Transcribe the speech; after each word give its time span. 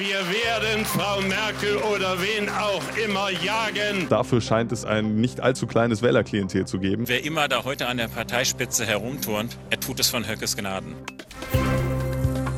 Wir 0.00 0.16
werden 0.16 0.86
Frau 0.86 1.20
Merkel 1.20 1.76
oder 1.76 2.16
wen 2.22 2.48
auch 2.48 2.82
immer 2.96 3.28
jagen. 3.28 4.08
Dafür 4.08 4.40
scheint 4.40 4.72
es 4.72 4.86
ein 4.86 5.16
nicht 5.16 5.42
allzu 5.42 5.66
kleines 5.66 6.00
Wählerklientel 6.00 6.64
zu 6.64 6.78
geben. 6.78 7.06
Wer 7.06 7.22
immer 7.22 7.48
da 7.48 7.64
heute 7.64 7.86
an 7.86 7.98
der 7.98 8.08
Parteispitze 8.08 8.86
herumturnt, 8.86 9.58
er 9.68 9.78
tut 9.78 10.00
es 10.00 10.08
von 10.08 10.26
Höckes 10.26 10.56
Gnaden. 10.56 10.94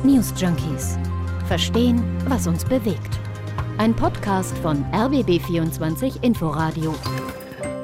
News 0.05 0.33
Junkies. 0.37 0.97
Verstehen, 1.49 2.01
was 2.29 2.47
uns 2.47 2.63
bewegt. 2.63 3.19
Ein 3.77 3.93
Podcast 3.93 4.57
von 4.59 4.85
RBB24 4.93 6.23
Inforadio. 6.23 6.95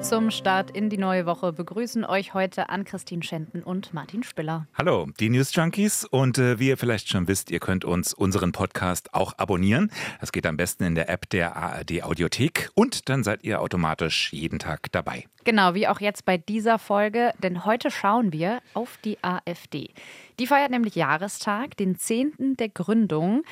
Zum 0.09 0.31
Start 0.31 0.71
in 0.71 0.89
die 0.89 0.97
neue 0.97 1.27
Woche 1.27 1.53
begrüßen 1.53 2.03
euch 2.03 2.33
heute 2.33 2.69
Ann-Christine 2.69 3.21
Schenten 3.21 3.61
und 3.61 3.93
Martin 3.93 4.23
Spiller. 4.23 4.65
Hallo, 4.75 5.07
die 5.19 5.29
News 5.29 5.53
Junkies. 5.53 6.03
Und 6.03 6.39
äh, 6.39 6.57
wie 6.57 6.69
ihr 6.69 6.77
vielleicht 6.77 7.09
schon 7.09 7.27
wisst, 7.27 7.51
ihr 7.51 7.59
könnt 7.59 7.85
uns 7.85 8.15
unseren 8.15 8.51
Podcast 8.51 9.13
auch 9.13 9.37
abonnieren. 9.37 9.91
Das 10.19 10.31
geht 10.31 10.47
am 10.47 10.57
besten 10.57 10.83
in 10.83 10.95
der 10.95 11.09
App 11.09 11.29
der 11.29 11.55
ARD 11.55 12.01
Audiothek. 12.01 12.71
Und 12.73 13.07
dann 13.07 13.23
seid 13.23 13.43
ihr 13.43 13.61
automatisch 13.61 14.33
jeden 14.33 14.57
Tag 14.57 14.91
dabei. 14.91 15.25
Genau, 15.43 15.75
wie 15.75 15.87
auch 15.87 15.99
jetzt 15.99 16.25
bei 16.25 16.39
dieser 16.39 16.79
Folge, 16.79 17.31
denn 17.43 17.63
heute 17.65 17.91
schauen 17.91 18.33
wir 18.33 18.63
auf 18.73 18.97
die 19.05 19.23
AfD. 19.23 19.91
Die 20.39 20.47
feiert 20.47 20.71
nämlich 20.71 20.95
Jahrestag, 20.95 21.77
den 21.77 21.99
10. 21.99 22.55
der 22.57 22.69
Gründung 22.69 23.43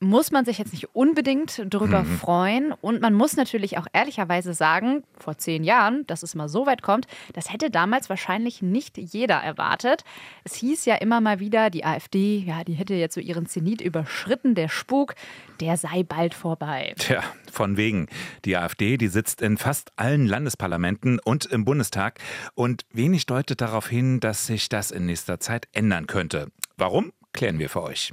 muss 0.00 0.30
man 0.30 0.44
sich 0.44 0.58
jetzt 0.58 0.72
nicht 0.72 0.94
unbedingt 0.94 1.62
darüber 1.72 2.02
mhm. 2.02 2.18
freuen. 2.18 2.72
Und 2.72 3.00
man 3.00 3.14
muss 3.14 3.36
natürlich 3.36 3.78
auch 3.78 3.86
ehrlicherweise 3.92 4.52
sagen, 4.52 5.04
vor 5.18 5.38
zehn 5.38 5.64
Jahren, 5.64 6.06
dass 6.06 6.22
es 6.22 6.34
mal 6.34 6.48
so 6.48 6.66
weit 6.66 6.82
kommt, 6.82 7.06
das 7.32 7.52
hätte 7.52 7.70
damals 7.70 8.10
wahrscheinlich 8.10 8.60
nicht 8.60 8.98
jeder 8.98 9.36
erwartet. 9.36 10.04
Es 10.44 10.54
hieß 10.54 10.84
ja 10.84 10.96
immer 10.96 11.20
mal 11.20 11.40
wieder, 11.40 11.70
die 11.70 11.84
AfD, 11.84 12.38
ja, 12.38 12.62
die 12.62 12.74
hätte 12.74 12.94
jetzt 12.94 13.14
so 13.14 13.20
ihren 13.20 13.46
Zenit 13.46 13.80
überschritten, 13.80 14.54
der 14.54 14.68
Spuk, 14.68 15.14
der 15.60 15.78
sei 15.78 16.02
bald 16.02 16.34
vorbei. 16.34 16.94
Tja, 16.98 17.22
von 17.50 17.78
wegen. 17.78 18.08
Die 18.44 18.56
AfD, 18.56 18.98
die 18.98 19.08
sitzt 19.08 19.40
in 19.40 19.56
fast 19.56 19.92
allen 19.96 20.26
Landesparlamenten 20.26 21.18
und 21.18 21.46
im 21.46 21.64
Bundestag. 21.64 22.18
Und 22.54 22.84
wenig 22.92 23.24
deutet 23.24 23.62
darauf 23.62 23.88
hin, 23.88 24.20
dass 24.20 24.46
sich 24.46 24.68
das 24.68 24.90
in 24.90 25.06
nächster 25.06 25.40
Zeit 25.40 25.68
ändern 25.72 26.06
könnte. 26.06 26.48
Warum? 26.76 27.12
Klären 27.32 27.58
wir 27.58 27.70
für 27.70 27.82
euch. 27.82 28.12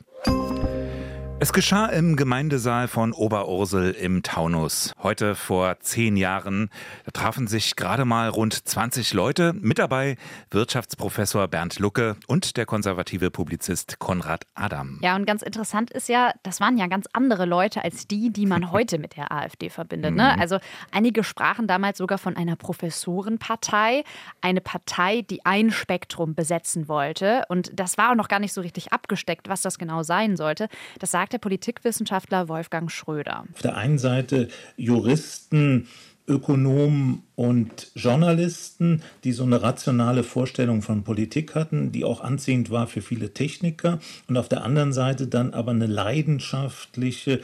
Es 1.40 1.52
geschah 1.52 1.88
im 1.88 2.16
Gemeindesaal 2.16 2.88
von 2.88 3.12
Oberursel 3.12 3.92
im 3.92 4.24
Taunus. 4.24 4.94
Heute 5.04 5.36
vor 5.36 5.78
zehn 5.82 6.16
Jahren. 6.16 6.70
Da 7.04 7.12
trafen 7.12 7.48
sich 7.48 7.76
gerade 7.76 8.06
mal 8.06 8.30
rund 8.30 8.54
20 8.54 9.14
Leute. 9.14 9.52
Mit 9.54 9.78
dabei 9.78 10.16
Wirtschaftsprofessor 10.52 11.50
Bernd 11.50 11.80
Lucke 11.80 12.16
und 12.28 12.56
der 12.56 12.66
konservative 12.66 13.30
Publizist 13.30 14.00
Konrad 14.00 14.46
Adam. 14.56 15.00
Ja, 15.02 15.18
und 15.18 15.26
ganz 15.26 15.42
interessant 15.42 15.92
ist 15.92 16.08
ja, 16.08 16.34
das 16.44 16.62
waren 16.62 16.78
ja 16.78 16.88
ganz 16.88 17.08
andere 17.12 17.46
Leute 17.46 17.84
als 17.84 18.08
die, 18.08 18.32
die 18.32 18.46
man 18.46 18.72
heute 18.72 18.98
mit 18.98 19.18
der 19.18 19.34
AfD 19.34 19.70
verbindet. 19.70 20.14
Ne? 20.14 20.34
Mhm. 20.36 20.42
Also 20.42 20.60
einige 20.92 21.26
sprachen 21.26 21.68
damals 21.68 21.98
sogar 21.98 22.20
von 22.20 22.38
einer 22.38 22.56
Professorenpartei. 22.56 24.06
Eine 24.40 24.62
Partei, 24.62 25.24
die 25.30 25.46
ein 25.46 25.72
Spektrum 25.72 26.36
besetzen 26.36 26.88
wollte. 26.88 27.44
Und 27.50 27.72
das 27.78 27.98
war 27.98 28.12
auch 28.12 28.16
noch 28.16 28.30
gar 28.30 28.40
nicht 28.40 28.54
so 28.54 28.62
richtig 28.62 28.94
abgesteckt, 28.94 29.50
was 29.50 29.62
das 29.62 29.78
genau 29.78 30.04
sein 30.04 30.38
sollte. 30.38 30.70
Das 31.00 31.12
sagt 31.24 31.32
der 31.32 31.38
Politikwissenschaftler 31.38 32.50
Wolfgang 32.50 32.92
Schröder. 32.92 33.46
Auf 33.54 33.62
der 33.62 33.78
einen 33.78 33.98
Seite 33.98 34.50
Juristen, 34.76 35.88
Ökonomen 36.28 37.24
und 37.36 37.92
Journalisten, 37.96 39.02
die 39.24 39.32
so 39.32 39.44
eine 39.44 39.62
rationale 39.62 40.24
Vorstellung 40.24 40.82
von 40.82 41.06
Politik 41.06 41.56
hatten, 41.56 41.94
die 41.94 42.04
auch 42.04 42.20
anziehend 42.20 42.72
war 42.72 42.88
für 42.88 43.02
viele 43.02 43.34
Techniker. 43.34 44.00
Und 44.28 44.36
auf 44.36 44.50
der 44.50 44.66
anderen 44.66 44.92
Seite 44.92 45.28
dann 45.28 45.54
aber 45.54 45.72
eine 45.72 45.88
leidenschaftliche, 45.88 47.40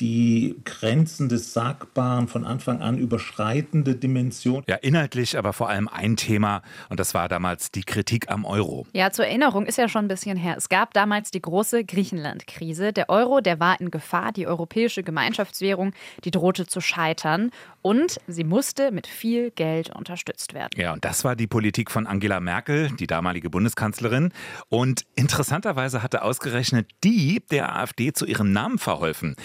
die 0.00 0.56
Grenzen 0.64 1.28
des 1.28 1.52
Sagbaren 1.52 2.28
von 2.28 2.44
Anfang 2.44 2.80
an 2.80 2.98
überschreitende 2.98 3.94
Dimension. 3.94 4.64
Ja, 4.66 4.76
inhaltlich 4.76 5.38
aber 5.38 5.52
vor 5.52 5.68
allem 5.68 5.88
ein 5.88 6.16
Thema 6.16 6.62
und 6.88 6.98
das 6.98 7.14
war 7.14 7.28
damals 7.28 7.70
die 7.70 7.82
Kritik 7.82 8.30
am 8.30 8.44
Euro. 8.44 8.86
Ja, 8.92 9.10
zur 9.10 9.26
Erinnerung 9.26 9.66
ist 9.66 9.78
ja 9.78 9.88
schon 9.88 10.06
ein 10.06 10.08
bisschen 10.08 10.36
her. 10.36 10.56
Es 10.56 10.68
gab 10.68 10.94
damals 10.94 11.30
die 11.30 11.42
große 11.42 11.84
Griechenland-Krise. 11.84 12.92
Der 12.92 13.08
Euro, 13.08 13.40
der 13.40 13.60
war 13.60 13.80
in 13.80 13.90
Gefahr. 13.90 14.32
Die 14.32 14.46
europäische 14.46 15.02
Gemeinschaftswährung, 15.02 15.92
die 16.24 16.30
drohte 16.30 16.66
zu 16.66 16.80
scheitern 16.80 17.50
und 17.82 18.20
sie 18.26 18.44
musste 18.44 18.92
mit 18.92 19.06
viel 19.06 19.50
Geld 19.50 19.94
unterstützt 19.94 20.54
werden. 20.54 20.70
Ja, 20.76 20.92
und 20.92 21.04
das 21.04 21.24
war 21.24 21.36
die 21.36 21.46
Politik 21.46 21.90
von 21.90 22.06
Angela 22.06 22.40
Merkel, 22.40 22.90
die 22.98 23.06
damalige 23.06 23.50
Bundeskanzlerin. 23.50 24.32
Und 24.68 25.04
interessanterweise 25.16 26.02
hatte 26.02 26.22
ausgerechnet 26.22 26.88
die 27.04 27.42
der 27.50 27.76
AfD 27.76 28.12
zu 28.12 28.24
ihrem 28.24 28.52
Namen 28.52 28.78
verholfen. 28.78 29.36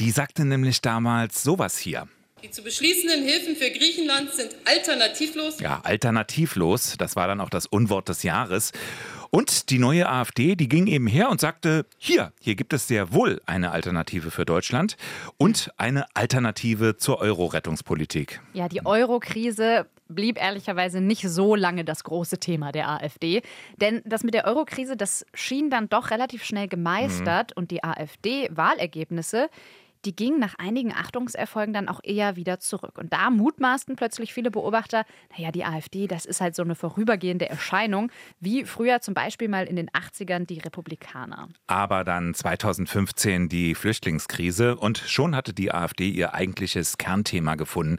Die 0.00 0.10
sagte 0.10 0.46
nämlich 0.46 0.80
damals 0.80 1.42
sowas 1.42 1.76
hier. 1.76 2.08
Die 2.42 2.50
zu 2.50 2.62
beschließenden 2.62 3.22
Hilfen 3.22 3.54
für 3.54 3.70
Griechenland 3.70 4.30
sind 4.30 4.56
alternativlos. 4.64 5.60
Ja, 5.60 5.82
alternativlos, 5.84 6.94
das 6.96 7.16
war 7.16 7.28
dann 7.28 7.38
auch 7.38 7.50
das 7.50 7.66
Unwort 7.66 8.08
des 8.08 8.22
Jahres. 8.22 8.72
Und 9.28 9.68
die 9.68 9.78
neue 9.78 10.08
AfD, 10.08 10.56
die 10.56 10.70
ging 10.70 10.86
eben 10.86 11.06
her 11.06 11.28
und 11.28 11.38
sagte, 11.38 11.84
hier, 11.98 12.32
hier 12.40 12.54
gibt 12.54 12.72
es 12.72 12.88
sehr 12.88 13.12
wohl 13.12 13.42
eine 13.44 13.72
Alternative 13.72 14.30
für 14.30 14.46
Deutschland 14.46 14.96
und 15.36 15.70
eine 15.76 16.06
Alternative 16.14 16.96
zur 16.96 17.20
Euro-Rettungspolitik. 17.20 18.40
Ja, 18.54 18.70
die 18.70 18.86
Euro-Krise 18.86 19.86
blieb 20.08 20.40
ehrlicherweise 20.40 21.00
nicht 21.00 21.28
so 21.28 21.54
lange 21.54 21.84
das 21.84 22.04
große 22.04 22.38
Thema 22.38 22.72
der 22.72 22.88
AfD. 22.88 23.42
Denn 23.76 24.02
das 24.06 24.24
mit 24.24 24.32
der 24.32 24.46
Euro-Krise, 24.46 24.96
das 24.96 25.24
schien 25.34 25.68
dann 25.68 25.90
doch 25.90 26.10
relativ 26.10 26.42
schnell 26.42 26.68
gemeistert 26.68 27.50
mhm. 27.50 27.60
und 27.60 27.70
die 27.70 27.84
AfD-Wahlergebnisse, 27.84 29.48
die 30.04 30.16
ging 30.16 30.38
nach 30.38 30.54
einigen 30.58 30.92
Achtungserfolgen 30.92 31.74
dann 31.74 31.88
auch 31.88 32.00
eher 32.02 32.36
wieder 32.36 32.58
zurück. 32.60 32.98
Und 32.98 33.12
da 33.12 33.30
mutmaßten 33.30 33.96
plötzlich 33.96 34.32
viele 34.32 34.50
Beobachter, 34.50 35.04
naja, 35.36 35.52
die 35.52 35.64
AfD, 35.64 36.06
das 36.06 36.26
ist 36.26 36.40
halt 36.40 36.54
so 36.54 36.62
eine 36.62 36.74
vorübergehende 36.74 37.48
Erscheinung, 37.48 38.10
wie 38.40 38.64
früher 38.64 39.00
zum 39.00 39.14
Beispiel 39.14 39.48
mal 39.48 39.66
in 39.66 39.76
den 39.76 39.90
80ern 39.90 40.46
die 40.46 40.58
Republikaner. 40.58 41.48
Aber 41.66 42.04
dann 42.04 42.34
2015 42.34 43.48
die 43.48 43.74
Flüchtlingskrise 43.74 44.76
und 44.76 44.98
schon 44.98 45.36
hatte 45.36 45.52
die 45.52 45.72
AfD 45.72 46.08
ihr 46.08 46.34
eigentliches 46.34 46.98
Kernthema 46.98 47.54
gefunden. 47.54 47.98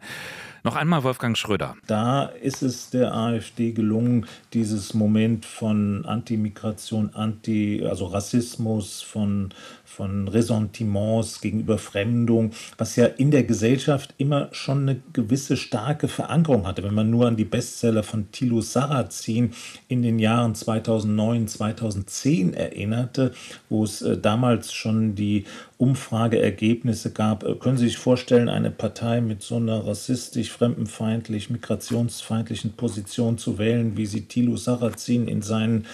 Noch 0.64 0.76
einmal 0.76 1.04
Wolfgang 1.04 1.36
Schröder. 1.38 1.76
Da 1.88 2.26
ist 2.26 2.62
es 2.62 2.92
der 2.92 3.14
AfD 3.14 3.72
gelungen, 3.72 4.28
dieses 4.54 4.94
Moment 4.94 5.46
von 5.46 6.06
Antimigration, 6.06 7.10
Anti, 7.14 7.84
also 7.84 8.06
Rassismus, 8.06 9.02
von 9.02 9.54
von 9.92 10.28
Ressentiments 10.28 11.42
gegenüber 11.42 11.78
Fremdung, 11.78 12.52
was 12.78 12.96
ja 12.96 13.06
in 13.06 13.30
der 13.30 13.44
Gesellschaft 13.44 14.14
immer 14.18 14.48
schon 14.54 14.84
eine 14.84 15.02
gewisse 15.12 15.58
starke 15.58 16.08
Verankerung 16.08 16.66
hatte. 16.66 16.84
Wenn 16.84 16.94
man 16.94 17.10
nur 17.10 17.28
an 17.28 17.36
die 17.36 17.46
Bestseller 17.46 18.04
von 18.04 18.32
Thilo 18.32 18.62
Sarrazin 18.62 19.52
in 19.90 20.02
den 20.02 20.18
Jahren 20.18 20.56
2009, 20.56 21.48
2010 21.48 22.54
erinnerte, 22.54 23.34
wo 23.70 23.84
es 23.84 24.02
äh, 24.02 24.18
damals 24.18 24.74
schon 24.74 25.16
die 25.16 25.46
Umfrageergebnisse 25.82 27.12
gab. 27.12 27.44
Äh, 27.44 27.56
können 27.56 27.78
Sie 27.78 27.88
sich 27.88 27.98
vorstellen, 27.98 28.50
eine 28.50 28.70
Partei 28.70 29.20
mit 29.20 29.42
so 29.42 29.56
einer 29.56 29.86
rassistisch, 29.88 30.52
fremdenfeindlich, 30.52 31.50
migrationsfeindlichen 31.50 32.74
Position 32.74 33.40
zu 33.40 33.58
wählen, 33.58 33.98
wie 33.98 34.06
sie 34.06 34.28
Thilo 34.28 34.58
Sarrazin 34.58 35.28
in 35.28 35.42
seinen 35.42 35.88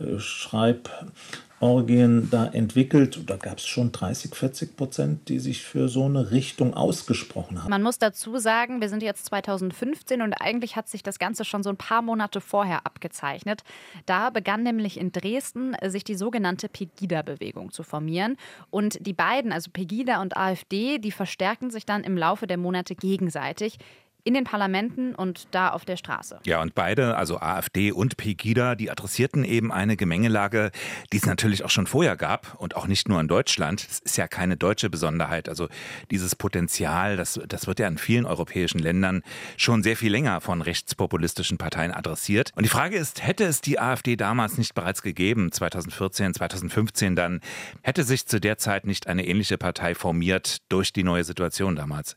äh, 0.00 0.18
Schreib 0.18 0.90
Orgien 1.60 2.28
da 2.30 2.46
entwickelt. 2.46 3.20
Da 3.26 3.36
gab 3.36 3.58
es 3.58 3.66
schon 3.66 3.92
30, 3.92 4.34
40 4.34 4.76
Prozent, 4.76 5.28
die 5.28 5.38
sich 5.38 5.62
für 5.62 5.88
so 5.88 6.04
eine 6.04 6.30
Richtung 6.30 6.74
ausgesprochen 6.74 7.62
haben. 7.62 7.70
Man 7.70 7.82
muss 7.82 7.98
dazu 7.98 8.38
sagen, 8.38 8.80
wir 8.80 8.88
sind 8.88 9.02
jetzt 9.02 9.26
2015 9.26 10.22
und 10.22 10.34
eigentlich 10.34 10.76
hat 10.76 10.88
sich 10.88 11.02
das 11.02 11.18
Ganze 11.18 11.44
schon 11.44 11.62
so 11.62 11.70
ein 11.70 11.76
paar 11.76 12.02
Monate 12.02 12.40
vorher 12.40 12.86
abgezeichnet. 12.86 13.62
Da 14.06 14.30
begann 14.30 14.62
nämlich 14.62 14.98
in 14.98 15.12
Dresden 15.12 15.74
sich 15.86 16.04
die 16.04 16.14
sogenannte 16.14 16.68
Pegida-Bewegung 16.68 17.72
zu 17.72 17.82
formieren. 17.82 18.36
Und 18.70 19.04
die 19.06 19.12
beiden, 19.12 19.52
also 19.52 19.70
Pegida 19.72 20.22
und 20.22 20.36
AfD, 20.36 20.98
die 20.98 21.12
verstärken 21.12 21.70
sich 21.70 21.86
dann 21.86 22.04
im 22.04 22.16
Laufe 22.16 22.46
der 22.46 22.58
Monate 22.58 22.94
gegenseitig 22.94 23.78
in 24.28 24.34
den 24.34 24.44
Parlamenten 24.44 25.14
und 25.14 25.48
da 25.52 25.70
auf 25.70 25.86
der 25.86 25.96
Straße. 25.96 26.40
Ja, 26.44 26.60
und 26.60 26.74
beide, 26.74 27.16
also 27.16 27.40
AfD 27.40 27.92
und 27.92 28.18
Pegida, 28.18 28.74
die 28.74 28.90
adressierten 28.90 29.42
eben 29.42 29.72
eine 29.72 29.96
Gemengelage, 29.96 30.70
die 31.14 31.16
es 31.16 31.24
natürlich 31.24 31.64
auch 31.64 31.70
schon 31.70 31.86
vorher 31.86 32.14
gab 32.14 32.54
und 32.58 32.76
auch 32.76 32.86
nicht 32.86 33.08
nur 33.08 33.20
in 33.20 33.26
Deutschland. 33.26 33.86
Es 33.90 34.00
ist 34.00 34.18
ja 34.18 34.28
keine 34.28 34.58
deutsche 34.58 34.90
Besonderheit. 34.90 35.48
Also 35.48 35.68
dieses 36.10 36.36
Potenzial, 36.36 37.16
das, 37.16 37.40
das 37.48 37.66
wird 37.66 37.78
ja 37.78 37.88
in 37.88 37.96
vielen 37.96 38.26
europäischen 38.26 38.80
Ländern 38.80 39.22
schon 39.56 39.82
sehr 39.82 39.96
viel 39.96 40.12
länger 40.12 40.42
von 40.42 40.60
rechtspopulistischen 40.60 41.56
Parteien 41.56 41.90
adressiert. 41.90 42.52
Und 42.54 42.64
die 42.64 42.68
Frage 42.68 42.98
ist, 42.98 43.26
hätte 43.26 43.44
es 43.44 43.62
die 43.62 43.80
AfD 43.80 44.16
damals 44.16 44.58
nicht 44.58 44.74
bereits 44.74 45.00
gegeben, 45.00 45.50
2014, 45.52 46.34
2015 46.34 47.16
dann, 47.16 47.40
hätte 47.80 48.04
sich 48.04 48.26
zu 48.26 48.42
der 48.42 48.58
Zeit 48.58 48.86
nicht 48.86 49.06
eine 49.06 49.26
ähnliche 49.26 49.56
Partei 49.56 49.94
formiert 49.94 50.58
durch 50.68 50.92
die 50.92 51.02
neue 51.02 51.24
Situation 51.24 51.76
damals? 51.76 52.14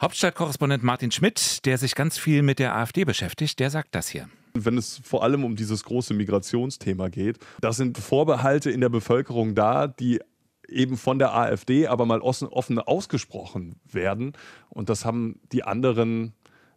Hauptstadtkorrespondent 0.00 0.82
Martin 0.82 1.10
Schmidt, 1.10 1.64
der 1.64 1.78
sich 1.78 1.94
ganz 1.94 2.18
viel 2.18 2.42
mit 2.42 2.58
der 2.58 2.76
AfD 2.76 3.04
beschäftigt, 3.04 3.58
der 3.58 3.70
sagt 3.70 3.94
das 3.94 4.08
hier 4.08 4.28
wenn 4.58 4.78
es 4.78 5.02
vor 5.04 5.22
allem 5.22 5.44
um 5.44 5.54
dieses 5.54 5.84
große 5.84 6.14
Migrationsthema 6.14 7.08
geht. 7.08 7.38
Da 7.60 7.74
sind 7.74 7.98
Vorbehalte 7.98 8.70
in 8.70 8.80
der 8.80 8.88
Bevölkerung 8.88 9.54
da, 9.54 9.86
die 9.86 10.20
eben 10.68 10.96
von 10.96 11.18
der 11.18 11.34
AfD 11.34 11.86
aber 11.86 12.06
mal 12.06 12.20
offen 12.20 12.78
ausgesprochen 12.78 13.76
werden. 13.84 14.32
Und 14.68 14.88
das 14.88 15.04
haben 15.04 15.40
die 15.52 15.64
anderen 15.64 16.32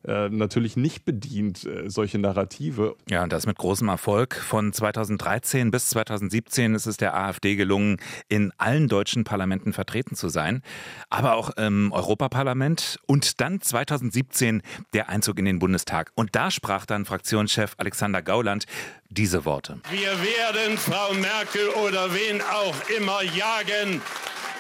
äh, 0.06 0.30
natürlich 0.30 0.78
nicht 0.78 1.04
bedient, 1.04 1.66
äh, 1.66 1.90
solche 1.90 2.20
Narrative. 2.20 2.96
Ja, 3.10 3.24
und 3.24 3.34
das 3.34 3.46
mit 3.46 3.58
großem 3.58 3.90
Erfolg. 3.90 4.36
Von 4.36 4.72
2013 4.72 5.72
bis 5.72 5.90
2017 5.90 6.74
ist 6.74 6.86
es 6.86 6.96
der 6.98 7.16
AfD 7.18 7.56
gelungen, 7.56 7.98
in 8.30 8.54
allen 8.58 8.88
deutschen 8.88 9.26
Parlamenten 9.26 9.74
vertreten 9.74 10.16
zu 10.16 10.30
sein, 10.30 10.62
aber 11.10 11.36
auch 11.36 11.50
im 11.58 11.92
Europaparlament 11.92 12.98
und 13.08 13.42
dann 13.42 13.60
2017 13.60 14.62
der 14.94 15.10
Einzug 15.10 15.38
in 15.38 15.46
den 15.46 15.60
Bundestag. 15.60 16.12
Und 16.16 16.34
da 16.34 16.50
sprach 16.50 16.86
dann 16.86 17.04
Fraktionschef 17.06 17.74
Alexander 17.78 18.22
Gauland 18.22 18.66
diese 19.10 19.44
Worte. 19.44 19.82
Wir 19.90 20.12
werden 20.12 20.78
Frau 20.78 21.14
Merkel 21.14 21.68
oder 21.86 22.14
wen 22.14 22.42
auch 22.42 22.76
immer 22.98 23.22
jagen 23.24 24.02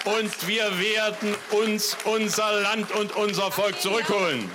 und 0.06 0.48
wir 0.48 0.66
werden 0.80 1.36
uns 1.52 1.98
unser 2.04 2.62
Land 2.62 2.92
und 2.92 3.16
unser 3.16 3.52
Volk 3.52 3.80
zurückholen. 3.80 4.50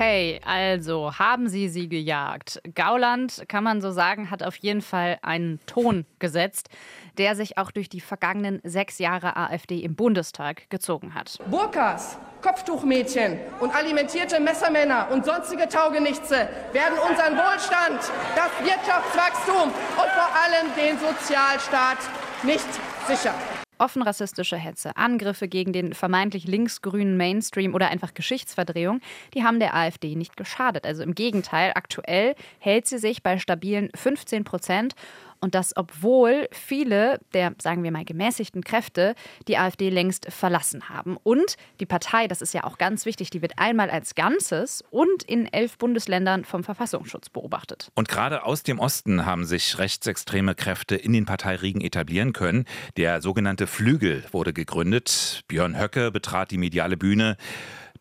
Okay, 0.00 0.40
also 0.44 1.18
haben 1.18 1.48
sie 1.48 1.66
sie 1.68 1.88
gejagt. 1.88 2.62
Gauland, 2.76 3.42
kann 3.48 3.64
man 3.64 3.80
so 3.80 3.90
sagen, 3.90 4.30
hat 4.30 4.44
auf 4.44 4.54
jeden 4.54 4.80
Fall 4.80 5.18
einen 5.22 5.58
Ton 5.66 6.06
gesetzt, 6.20 6.68
der 7.18 7.34
sich 7.34 7.58
auch 7.58 7.72
durch 7.72 7.88
die 7.88 8.00
vergangenen 8.00 8.60
sechs 8.62 9.00
Jahre 9.00 9.36
AfD 9.36 9.80
im 9.80 9.96
Bundestag 9.96 10.70
gezogen 10.70 11.14
hat. 11.14 11.40
Burkas, 11.50 12.16
Kopftuchmädchen 12.42 13.40
und 13.58 13.74
alimentierte 13.74 14.38
Messermänner 14.38 15.08
und 15.10 15.24
sonstige 15.24 15.68
Taugenichtse 15.68 16.48
werden 16.72 16.96
unseren 17.00 17.36
Wohlstand, 17.36 17.98
das 18.36 18.52
Wirtschaftswachstum 18.62 19.64
und 19.64 20.10
vor 20.12 20.30
allem 20.44 20.72
den 20.76 20.96
Sozialstaat 21.00 21.98
nicht 22.44 22.68
sichern 23.08 23.34
offen 23.78 24.02
rassistische 24.02 24.56
Hetze, 24.56 24.96
Angriffe 24.96 25.48
gegen 25.48 25.72
den 25.72 25.94
vermeintlich 25.94 26.44
linksgrünen 26.44 27.16
Mainstream 27.16 27.74
oder 27.74 27.88
einfach 27.88 28.14
Geschichtsverdrehung, 28.14 29.00
die 29.34 29.44
haben 29.44 29.60
der 29.60 29.74
AfD 29.74 30.14
nicht 30.14 30.36
geschadet. 30.36 30.86
Also 30.86 31.02
im 31.02 31.14
Gegenteil, 31.14 31.72
aktuell 31.74 32.34
hält 32.58 32.86
sie 32.86 32.98
sich 32.98 33.22
bei 33.22 33.38
stabilen 33.38 33.90
15 33.94 34.44
Prozent 34.44 34.94
und 35.40 35.54
das, 35.54 35.76
obwohl 35.76 36.48
viele 36.52 37.20
der, 37.34 37.54
sagen 37.60 37.82
wir 37.82 37.90
mal, 37.90 38.04
gemäßigten 38.04 38.64
Kräfte 38.64 39.14
die 39.46 39.58
AfD 39.58 39.90
längst 39.90 40.30
verlassen 40.32 40.88
haben. 40.88 41.16
Und 41.22 41.56
die 41.80 41.86
Partei, 41.86 42.28
das 42.28 42.42
ist 42.42 42.54
ja 42.54 42.64
auch 42.64 42.78
ganz 42.78 43.06
wichtig, 43.06 43.30
die 43.30 43.42
wird 43.42 43.52
einmal 43.56 43.90
als 43.90 44.14
Ganzes 44.14 44.84
und 44.90 45.22
in 45.22 45.52
elf 45.52 45.78
Bundesländern 45.78 46.44
vom 46.44 46.64
Verfassungsschutz 46.64 47.28
beobachtet. 47.28 47.90
Und 47.94 48.08
gerade 48.08 48.44
aus 48.44 48.62
dem 48.62 48.78
Osten 48.78 49.26
haben 49.26 49.44
sich 49.44 49.78
rechtsextreme 49.78 50.54
Kräfte 50.54 50.96
in 50.96 51.12
den 51.12 51.26
Parteiriegen 51.26 51.80
etablieren 51.80 52.32
können. 52.32 52.64
Der 52.96 53.20
sogenannte 53.22 53.66
Flügel 53.66 54.24
wurde 54.32 54.52
gegründet. 54.52 55.44
Björn 55.48 55.78
Höcke 55.78 56.10
betrat 56.10 56.50
die 56.50 56.58
mediale 56.58 56.96
Bühne 56.96 57.36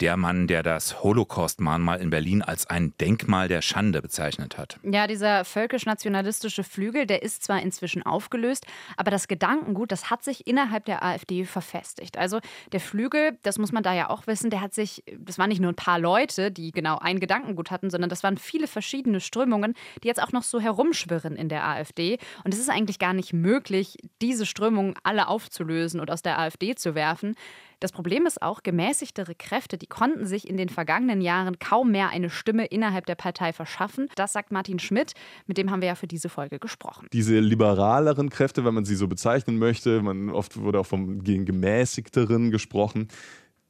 der 0.01 0.17
Mann, 0.17 0.47
der 0.47 0.63
das 0.63 1.03
Holocaust-Mahnmal 1.03 1.99
in 1.99 2.09
Berlin 2.09 2.41
als 2.41 2.67
ein 2.67 2.94
Denkmal 2.99 3.47
der 3.47 3.61
Schande 3.61 4.01
bezeichnet 4.01 4.57
hat. 4.57 4.79
Ja, 4.83 5.07
dieser 5.07 5.45
völkisch-nationalistische 5.45 6.63
Flügel, 6.63 7.05
der 7.05 7.23
ist 7.23 7.44
zwar 7.44 7.61
inzwischen 7.61 8.03
aufgelöst, 8.03 8.65
aber 8.95 9.11
das 9.11 9.27
Gedankengut, 9.27 9.91
das 9.91 10.09
hat 10.09 10.23
sich 10.23 10.47
innerhalb 10.47 10.85
der 10.85 11.03
AfD 11.03 11.45
verfestigt. 11.45 12.17
Also 12.17 12.39
der 12.71 12.79
Flügel, 12.79 13.38
das 13.44 13.57
muss 13.57 13.71
man 13.71 13.83
da 13.83 13.94
ja 13.94 14.09
auch 14.09 14.27
wissen, 14.27 14.49
der 14.49 14.61
hat 14.61 14.73
sich, 14.73 15.03
das 15.17 15.38
waren 15.38 15.49
nicht 15.49 15.61
nur 15.61 15.71
ein 15.71 15.75
paar 15.75 15.99
Leute, 15.99 16.51
die 16.51 16.71
genau 16.71 16.97
ein 16.99 17.19
Gedankengut 17.19 17.71
hatten, 17.71 17.89
sondern 17.89 18.09
das 18.09 18.23
waren 18.23 18.38
viele 18.38 18.67
verschiedene 18.67 19.19
Strömungen, 19.19 19.73
die 20.03 20.07
jetzt 20.07 20.21
auch 20.21 20.31
noch 20.31 20.44
so 20.44 20.59
herumschwirren 20.59 21.35
in 21.35 21.49
der 21.49 21.67
AfD. 21.67 22.17
Und 22.44 22.53
es 22.53 22.59
ist 22.59 22.69
eigentlich 22.69 22.99
gar 22.99 23.13
nicht 23.13 23.33
möglich, 23.33 23.97
diese 24.21 24.45
Strömungen 24.45 24.95
alle 25.03 25.27
aufzulösen 25.27 25.99
und 25.99 26.11
aus 26.11 26.21
der 26.21 26.39
AfD 26.39 26.75
zu 26.75 26.95
werfen. 26.95 27.35
Das 27.79 27.91
Problem 27.91 28.25
ist 28.25 28.41
auch, 28.41 28.63
gemäßigtere 28.63 29.35
Kräfte, 29.35 29.77
die 29.77 29.85
konnten 29.85 30.25
sich 30.25 30.50
in 30.50 30.57
den 30.57 30.69
vergangenen 30.69 31.21
Jahren 31.21 31.59
kaum 31.59 31.91
mehr 31.91 32.09
eine 32.09 32.29
Stimme 32.29 32.65
innerhalb 32.65 33.06
der 33.06 33.15
Partei 33.15 33.53
verschaffen. 33.53 34.07
Das 34.15 34.33
sagt 34.33 34.51
Martin 34.51 34.79
Schmidt, 34.79 35.13
mit 35.45 35.57
dem 35.57 35.69
haben 35.69 35.81
wir 35.81 35.89
ja 35.89 35.95
für 35.95 36.07
diese 36.07 36.29
Folge 36.29 36.57
gesprochen. 36.57 37.07
Diese 37.13 37.39
liberaleren 37.39 38.29
Kräfte, 38.29 38.65
wenn 38.65 38.74
man 38.74 38.85
sie 38.85 38.95
so 38.95 39.07
bezeichnen 39.07 39.59
möchte, 39.59 40.01
man 40.01 40.29
oft 40.31 40.57
wurde 40.57 40.79
auch 40.79 40.88
vom 40.88 41.24
gegen 41.24 41.45
gemäßigteren 41.45 42.50
gesprochen, 42.50 43.09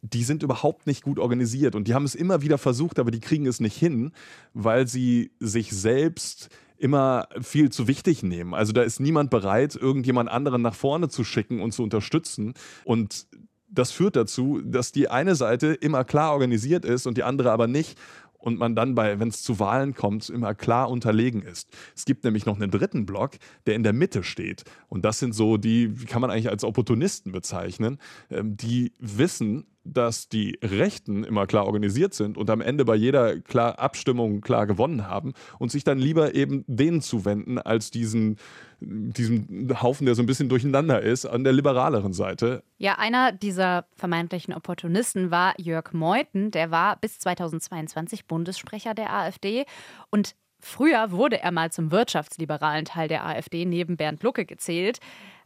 die 0.01 0.24
sind 0.24 0.44
überhaupt 0.44 0.88
nicht 0.88 1.03
gut 1.03 1.19
organisiert 1.19 1.75
und 1.75 1.88
die 1.88 1.94
haben 1.94 2.06
es 2.06 2.15
immer 2.15 2.42
wieder 2.42 2.57
versucht, 2.57 3.00
aber 3.00 3.12
die 3.12 3.19
kriegen 3.19 3.45
es 3.45 3.60
nicht 3.60 3.75
hin, 3.75 4.12
weil 4.53 4.88
sie 4.88 5.31
sich 5.39 5.71
selbst 5.71 6.50
immer 6.77 7.27
viel 7.42 7.71
zu 7.71 7.88
wichtig 7.88 8.24
nehmen. 8.24 8.53
Also 8.53 8.71
da 8.71 8.83
ist 8.83 9.00
niemand 9.00 9.31
bereit, 9.31 9.75
irgendjemand 9.75 10.30
anderen 10.30 10.62
nach 10.62 10.75
vorne 10.75 11.10
zu 11.10 11.24
schicken 11.24 11.60
und 11.60 11.71
zu 11.71 11.83
unterstützen. 11.83 12.53
Und 12.86 13.27
das 13.69 13.92
führt 13.92 14.16
dazu, 14.16 14.62
dass 14.64 14.92
die 14.92 15.10
eine 15.10 15.36
Seite 15.36 15.68
immer 15.74 16.04
klar 16.04 16.34
organisiert 16.34 16.86
ist 16.86 17.06
und 17.06 17.18
die 17.18 17.24
andere 17.24 17.52
aber 17.52 17.68
nicht 17.68 17.98
und 18.38 18.58
man 18.58 18.75
dann 18.75 18.96
bei, 18.96 19.19
wenn 19.19 19.30
es 19.30 19.42
zu 19.42 19.60
Wahlen 19.60 19.94
kommt, 19.94 20.30
immer 20.30 20.56
klar 20.56 20.90
unterlegen 20.90 21.42
ist. 21.42 21.69
Es 21.96 22.06
gibt 22.06 22.24
nämlich 22.24 22.46
noch 22.46 22.56
einen 22.56 22.72
dritten 22.72 23.06
Block, 23.06 23.31
der 23.66 23.75
in 23.75 23.84
der 23.84 23.94
Mitte 23.94 24.24
steht. 24.24 24.64
Und 24.88 25.04
das 25.04 25.19
sind 25.19 25.34
so 25.34 25.58
die, 25.58 26.00
wie 26.00 26.06
kann 26.06 26.22
man 26.22 26.31
eigentlich 26.31 26.50
als 26.50 26.64
Opportunisten 26.64 27.31
bezeichnen, 27.31 28.00
ähm, 28.30 28.56
die 28.56 28.94
wissen, 29.00 29.66
dass 29.94 30.30
die 30.30 30.60
Rechten 30.63 31.24
immer 31.24 31.48
klar 31.48 31.66
organisiert 31.66 32.13
sind 32.13 32.38
und 32.38 32.50
am 32.50 32.62
Ende 32.62 32.86
bei 32.86 32.95
jeder 32.95 33.39
klar 33.39 33.80
Abstimmung 33.80 34.42
klar 34.42 34.68
gewonnen 34.68 35.07
haben 35.07 35.34
und 35.60 35.72
sich 35.72 35.84
dann 35.84 36.00
lieber 36.00 36.36
eben 36.36 36.63
denen 36.68 37.01
zuwenden 37.01 37.60
als 37.60 37.92
diesen, 37.92 38.38
diesem 38.80 39.69
Haufen, 39.81 40.06
der 40.06 40.16
so 40.16 40.24
ein 40.24 40.28
bisschen 40.28 40.50
durcheinander 40.50 41.01
ist, 41.01 41.25
an 41.25 41.44
der 41.44 41.54
liberaleren 41.54 42.13
Seite. 42.13 42.63
Ja, 42.78 42.98
einer 42.98 43.31
dieser 43.31 43.86
vermeintlichen 43.95 44.54
Opportunisten 44.54 45.31
war 45.31 45.54
Jörg 45.60 45.94
Meuthen. 45.94 46.51
Der 46.51 46.72
war 46.72 46.98
bis 46.98 47.19
2022 47.19 48.25
Bundessprecher 48.25 48.94
der 48.94 49.13
AfD 49.13 49.66
und 50.10 50.36
Früher 50.60 51.12
wurde 51.12 51.39
er 51.39 51.51
mal 51.51 51.72
zum 51.72 51.92
wirtschaftsliberalen 51.92 52.86
Teil 52.86 53.07
der 53.07 53.25
AfD 53.25 53.66
neben 53.66 53.95
Bernd 53.95 54.24
Lucke 54.24 54.45
gezählt. 54.45 55.00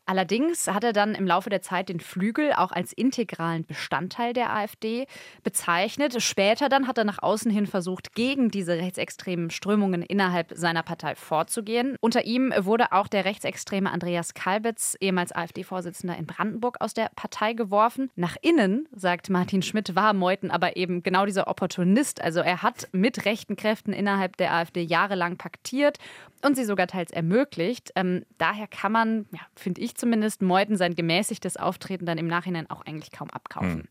Allerdings 0.05 0.67
hat 0.67 0.83
er 0.83 0.93
dann 0.93 1.15
im 1.15 1.25
Laufe 1.25 1.49
der 1.49 1.61
Zeit 1.61 1.89
den 1.89 1.99
Flügel 1.99 2.53
auch 2.53 2.71
als 2.71 2.91
integralen 2.91 3.65
Bestandteil 3.65 4.33
der 4.33 4.53
AfD 4.53 5.05
bezeichnet. 5.43 6.21
Später 6.21 6.69
dann 6.69 6.87
hat 6.87 6.97
er 6.97 7.03
nach 7.03 7.21
außen 7.21 7.51
hin 7.51 7.67
versucht, 7.67 8.13
gegen 8.13 8.49
diese 8.49 8.73
rechtsextremen 8.73 9.51
Strömungen 9.51 10.01
innerhalb 10.01 10.51
seiner 10.55 10.83
Partei 10.83 11.15
vorzugehen. 11.15 11.95
Unter 12.01 12.25
ihm 12.25 12.51
wurde 12.57 12.91
auch 12.91 13.07
der 13.07 13.25
rechtsextreme 13.25 13.91
Andreas 13.91 14.33
Kalbitz, 14.33 14.97
ehemals 14.99 15.31
AfD-Vorsitzender 15.31 16.17
in 16.17 16.25
Brandenburg, 16.25 16.77
aus 16.81 16.93
der 16.93 17.09
Partei 17.15 17.53
geworfen. 17.53 18.09
Nach 18.15 18.35
innen, 18.41 18.87
sagt 18.93 19.29
Martin 19.29 19.61
Schmidt, 19.61 19.95
war 19.95 20.13
Meuthen 20.13 20.51
aber 20.51 20.75
eben 20.75 21.03
genau 21.03 21.25
dieser 21.25 21.47
Opportunist. 21.47 22.21
Also 22.21 22.41
er 22.41 22.61
hat 22.61 22.89
mit 22.91 23.25
rechten 23.25 23.55
Kräften 23.55 23.93
innerhalb 23.93 24.35
der 24.37 24.53
AfD 24.53 24.81
jahrelang 24.81 25.37
paktiert 25.37 25.99
und 26.43 26.55
sie 26.55 26.65
sogar 26.65 26.87
teils 26.87 27.11
ermöglicht. 27.11 27.91
Ähm, 27.95 28.25
daher 28.37 28.67
kann 28.67 28.91
man, 28.91 29.25
ja, 29.31 29.41
finde 29.55 29.81
ich 29.81 29.90
zumindest, 29.97 30.41
Meuthen 30.41 30.77
sein 30.77 30.95
gemäßigtes 30.95 31.57
Auftreten 31.57 32.05
dann 32.05 32.17
im 32.17 32.27
Nachhinein 32.27 32.69
auch 32.69 32.85
eigentlich 32.85 33.11
kaum 33.11 33.29
abkaufen. 33.29 33.71
Hm. 33.71 33.87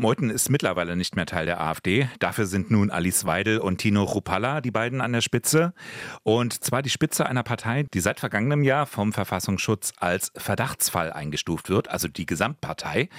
Meuthen 0.00 0.30
ist 0.30 0.48
mittlerweile 0.48 0.96
nicht 0.96 1.14
mehr 1.14 1.26
Teil 1.26 1.44
der 1.44 1.60
AfD. 1.60 2.08
Dafür 2.20 2.46
sind 2.46 2.70
nun 2.70 2.90
Alice 2.90 3.26
Weidel 3.26 3.58
und 3.58 3.78
Tino 3.78 4.04
Rupalla 4.04 4.60
die 4.62 4.70
beiden 4.70 5.00
an 5.00 5.12
der 5.12 5.20
Spitze. 5.20 5.74
Und 6.22 6.64
zwar 6.64 6.80
die 6.80 6.88
Spitze 6.88 7.26
einer 7.26 7.42
Partei, 7.42 7.84
die 7.92 8.00
seit 8.00 8.18
vergangenem 8.18 8.62
Jahr 8.62 8.86
vom 8.86 9.12
Verfassungsschutz 9.12 9.92
als 9.98 10.32
Verdachtsfall 10.36 11.12
eingestuft 11.12 11.68
wird, 11.68 11.90
also 11.90 12.08
die 12.08 12.24
Gesamtpartei. 12.24 13.10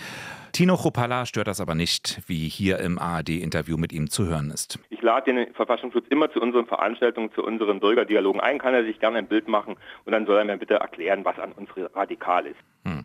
Tino 0.54 0.76
Chopalla 0.76 1.26
stört 1.26 1.48
das 1.48 1.62
aber 1.62 1.76
nicht, 1.76 2.22
wie 2.28 2.50
hier 2.50 2.80
im 2.80 3.00
ARD-Interview 3.00 3.78
mit 3.78 3.94
ihm 3.94 4.10
zu 4.10 4.26
hören 4.26 4.50
ist. 4.50 4.80
Ich 4.90 5.02
lade 5.02 5.32
den 5.32 5.54
Verfassungsschutz 5.54 6.06
immer 6.10 6.32
zu 6.32 6.42
unseren 6.42 6.66
Veranstaltungen, 6.66 7.32
zu 7.34 7.44
unseren 7.44 7.80
Bürgerdialogen 7.80 8.42
ein, 8.42 8.60
kann 8.60 8.74
er 8.74 8.84
sich 8.84 9.00
gerne 9.00 9.20
ein 9.20 9.28
Bild 9.28 9.48
machen 9.48 9.76
und 10.06 10.12
dann 10.12 10.26
soll 10.26 10.40
er 10.40 10.46
mir 10.46 10.58
bitte 10.58 10.76
erklären, 10.76 11.24
was 11.24 11.40
an 11.40 11.54
uns 11.54 11.70
radikal 11.96 12.48
ist. 12.48 12.60
Hm. 12.86 13.04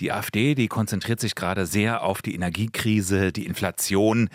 Die 0.00 0.12
AfD, 0.12 0.54
die 0.54 0.68
konzentriert 0.68 1.18
sich 1.18 1.34
gerade 1.34 1.66
sehr 1.66 2.02
auf 2.02 2.22
die 2.22 2.34
Energiekrise, 2.34 3.32
die 3.32 3.46
Inflation 3.46 4.28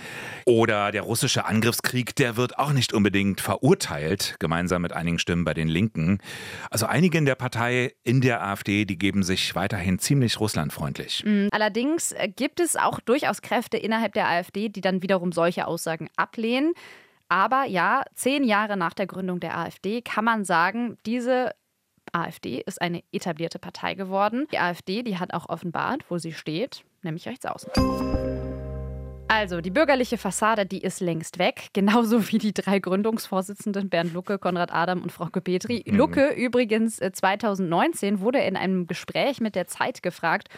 oder 0.46 0.92
der 0.92 1.04
russische 1.04 1.46
Angriffskrieg, 1.46 2.16
der 2.16 2.36
wird 2.36 2.60
auch 2.60 2.74
nicht 2.74 2.92
unbedingt 2.92 3.40
verurteilt, 3.40 4.36
gemeinsam 4.40 4.82
mit 4.82 4.92
einigen 4.94 5.20
Stimmen 5.20 5.46
bei 5.46 5.54
den 5.54 5.70
Linken. 5.70 6.20
Also 6.70 6.86
einige 6.86 7.18
in 7.18 7.26
der 7.26 7.36
Partei, 7.36 7.94
in 8.04 8.20
der 8.20 8.46
AfD, 8.46 8.86
die 8.86 8.98
geben 8.98 9.24
sich 9.24 9.56
weiterhin 9.56 10.00
ziemlich 10.00 10.40
russlandfreundlich. 10.40 11.24
Mhm. 11.26 11.48
Allerdings 11.52 12.14
gibt 12.36 12.60
es 12.60 12.76
auch 12.76 13.00
durchaus 13.00 13.42
Kräfte 13.42 13.78
innerhalb 13.78 14.14
der 14.14 14.28
AfD, 14.28 14.70
die 14.70 14.82
dann 14.82 15.02
wiederum 15.02 15.32
solche 15.32 15.66
Aussagen 15.66 16.10
ablehnen. 16.18 16.74
Aber 17.30 17.66
ja, 17.66 18.04
zehn 18.14 18.44
Jahre 18.44 18.78
nach 18.78 18.94
der 18.94 19.08
Gründung 19.08 19.40
der 19.40 19.58
AfD 19.58 20.02
kann 20.02 20.26
man 20.26 20.44
sagen, 20.44 20.98
diese 21.06 21.52
AfD 22.14 22.62
ist 22.66 22.82
eine 22.82 23.04
etablierte 23.12 23.60
Partei 23.60 23.96
geworden. 23.96 24.48
Die 24.52 24.60
AfD, 24.60 25.04
die 25.04 25.18
hat 25.18 25.34
auch 25.34 25.50
offenbart, 25.50 26.06
wo 26.10 26.18
sie 26.18 26.34
steht, 26.34 26.84
nämlich 27.02 27.28
rechts 27.28 27.46
außen. 27.46 27.72
Also, 29.28 29.62
die 29.62 29.72
bürgerliche 29.72 30.20
Fassade, 30.20 30.66
die 30.66 30.82
ist 30.82 31.00
längst 31.00 31.40
weg. 31.40 31.70
Genauso 31.74 32.32
wie 32.32 32.38
die 32.38 32.54
drei 32.54 32.80
Gründungsvorsitzenden 32.80 33.90
Bernd 33.90 34.14
Lucke, 34.14 34.38
Konrad 34.38 34.72
Adam 34.72 35.02
und 35.02 35.12
Frauke 35.12 35.42
Petri. 35.42 35.84
Mhm. 35.88 35.96
Lucke 35.96 36.34
übrigens 36.34 36.98
2019 36.98 38.16
äh, 38.16 38.20
wurde 38.20 38.40
in 38.40 38.56
einem 38.56 38.86
Gespräch 38.86 39.42
mit 39.42 39.56
der 39.56 39.68
Zeit 39.68 40.04
gefragt, 40.04 40.50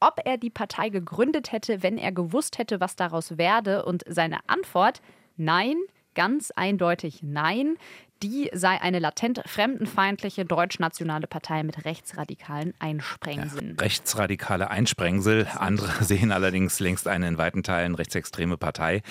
ob 0.00 0.18
er 0.24 0.38
die 0.38 0.50
Partei 0.50 0.88
gegründet 0.88 1.52
hätte, 1.52 1.82
wenn 1.82 1.98
er 1.98 2.10
gewusst 2.10 2.58
hätte, 2.58 2.80
was 2.80 2.96
daraus 2.96 3.36
werde. 3.36 3.84
Und 3.84 4.02
seine 4.08 4.38
Antwort, 4.48 5.02
nein, 5.36 5.76
ganz 6.14 6.50
eindeutig 6.52 7.22
nein 7.22 7.76
die 8.22 8.50
sei 8.52 8.80
eine 8.80 8.98
latent 8.98 9.42
fremdenfeindliche 9.46 10.44
deutschnationale 10.44 11.26
Partei 11.26 11.62
mit 11.62 11.84
rechtsradikalen 11.84 12.74
Einsprengseln. 12.78 13.76
Ja, 13.78 13.82
rechtsradikale 13.82 14.70
Einsprengsel. 14.70 15.48
Andere 15.56 15.92
sehen 16.04 16.32
allerdings 16.32 16.78
längst 16.80 17.08
eine 17.08 17.28
in 17.28 17.38
weiten 17.38 17.62
Teilen 17.62 17.94
rechtsextreme 17.94 18.56
Partei. 18.56 19.02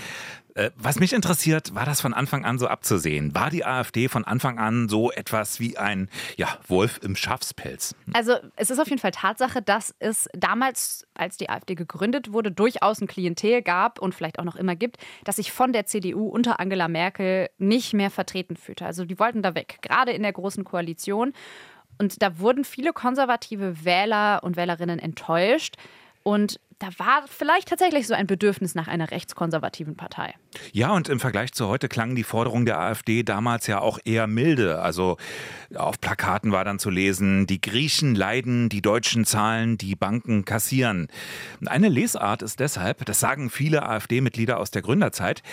Äh, 0.53 0.71
was 0.75 0.99
mich 0.99 1.13
interessiert, 1.13 1.75
war 1.75 1.85
das 1.85 2.01
von 2.01 2.13
Anfang 2.13 2.43
an 2.43 2.59
so 2.59 2.67
abzusehen? 2.67 3.33
War 3.33 3.49
die 3.49 3.65
AfD 3.65 4.07
von 4.09 4.25
Anfang 4.25 4.59
an 4.59 4.89
so 4.89 5.11
etwas 5.11 5.59
wie 5.59 5.77
ein 5.77 6.09
ja, 6.35 6.47
Wolf 6.67 6.99
im 7.03 7.15
Schafspelz? 7.15 7.95
Also 8.13 8.35
es 8.55 8.69
ist 8.69 8.79
auf 8.79 8.89
jeden 8.89 8.99
Fall 8.99 9.11
Tatsache, 9.11 9.61
dass 9.61 9.95
es 9.99 10.27
damals, 10.33 11.07
als 11.13 11.37
die 11.37 11.49
AfD 11.49 11.75
gegründet 11.75 12.33
wurde, 12.33 12.51
durchaus 12.51 13.01
ein 13.01 13.07
Klientel 13.07 13.61
gab 13.61 13.99
und 13.99 14.13
vielleicht 14.13 14.39
auch 14.39 14.43
noch 14.43 14.55
immer 14.55 14.75
gibt, 14.75 14.97
das 15.23 15.37
sich 15.37 15.51
von 15.51 15.71
der 15.71 15.85
CDU 15.85 16.27
unter 16.27 16.59
Angela 16.59 16.87
Merkel 16.87 17.49
nicht 17.57 17.93
mehr 17.93 18.09
vertreten 18.09 18.57
fühlte. 18.57 18.85
Also 18.85 19.00
die 19.05 19.19
wollten 19.19 19.41
da 19.41 19.55
weg, 19.55 19.79
gerade 19.81 20.11
in 20.11 20.23
der 20.23 20.33
Großen 20.33 20.63
Koalition. 20.63 21.33
Und 21.97 22.21
da 22.21 22.39
wurden 22.39 22.63
viele 22.63 22.93
konservative 22.93 23.85
Wähler 23.85 24.41
und 24.43 24.55
Wählerinnen 24.55 24.99
enttäuscht. 24.99 25.75
Und 26.23 26.59
da 26.81 26.89
war 26.97 27.25
vielleicht 27.27 27.67
tatsächlich 27.67 28.07
so 28.07 28.15
ein 28.15 28.25
Bedürfnis 28.25 28.73
nach 28.73 28.87
einer 28.87 29.11
rechtskonservativen 29.11 29.95
Partei. 29.95 30.33
Ja, 30.73 30.91
und 30.91 31.09
im 31.09 31.19
Vergleich 31.19 31.53
zu 31.53 31.67
heute 31.67 31.87
klangen 31.87 32.15
die 32.15 32.23
Forderungen 32.23 32.65
der 32.65 32.79
AfD 32.79 33.21
damals 33.21 33.67
ja 33.67 33.79
auch 33.79 33.99
eher 34.03 34.25
milde. 34.25 34.81
Also 34.81 35.17
auf 35.75 36.01
Plakaten 36.01 36.51
war 36.51 36.65
dann 36.65 36.79
zu 36.79 36.89
lesen, 36.89 37.45
die 37.45 37.61
Griechen 37.61 38.15
leiden, 38.15 38.67
die 38.67 38.81
Deutschen 38.81 39.25
zahlen, 39.25 39.77
die 39.77 39.95
Banken 39.95 40.43
kassieren. 40.43 41.07
Eine 41.65 41.87
Lesart 41.87 42.41
ist 42.41 42.59
deshalb, 42.59 43.05
das 43.05 43.19
sagen 43.19 43.51
viele 43.51 43.83
AfD-Mitglieder 43.83 44.59
aus 44.59 44.71
der 44.71 44.81
Gründerzeit, 44.81 45.43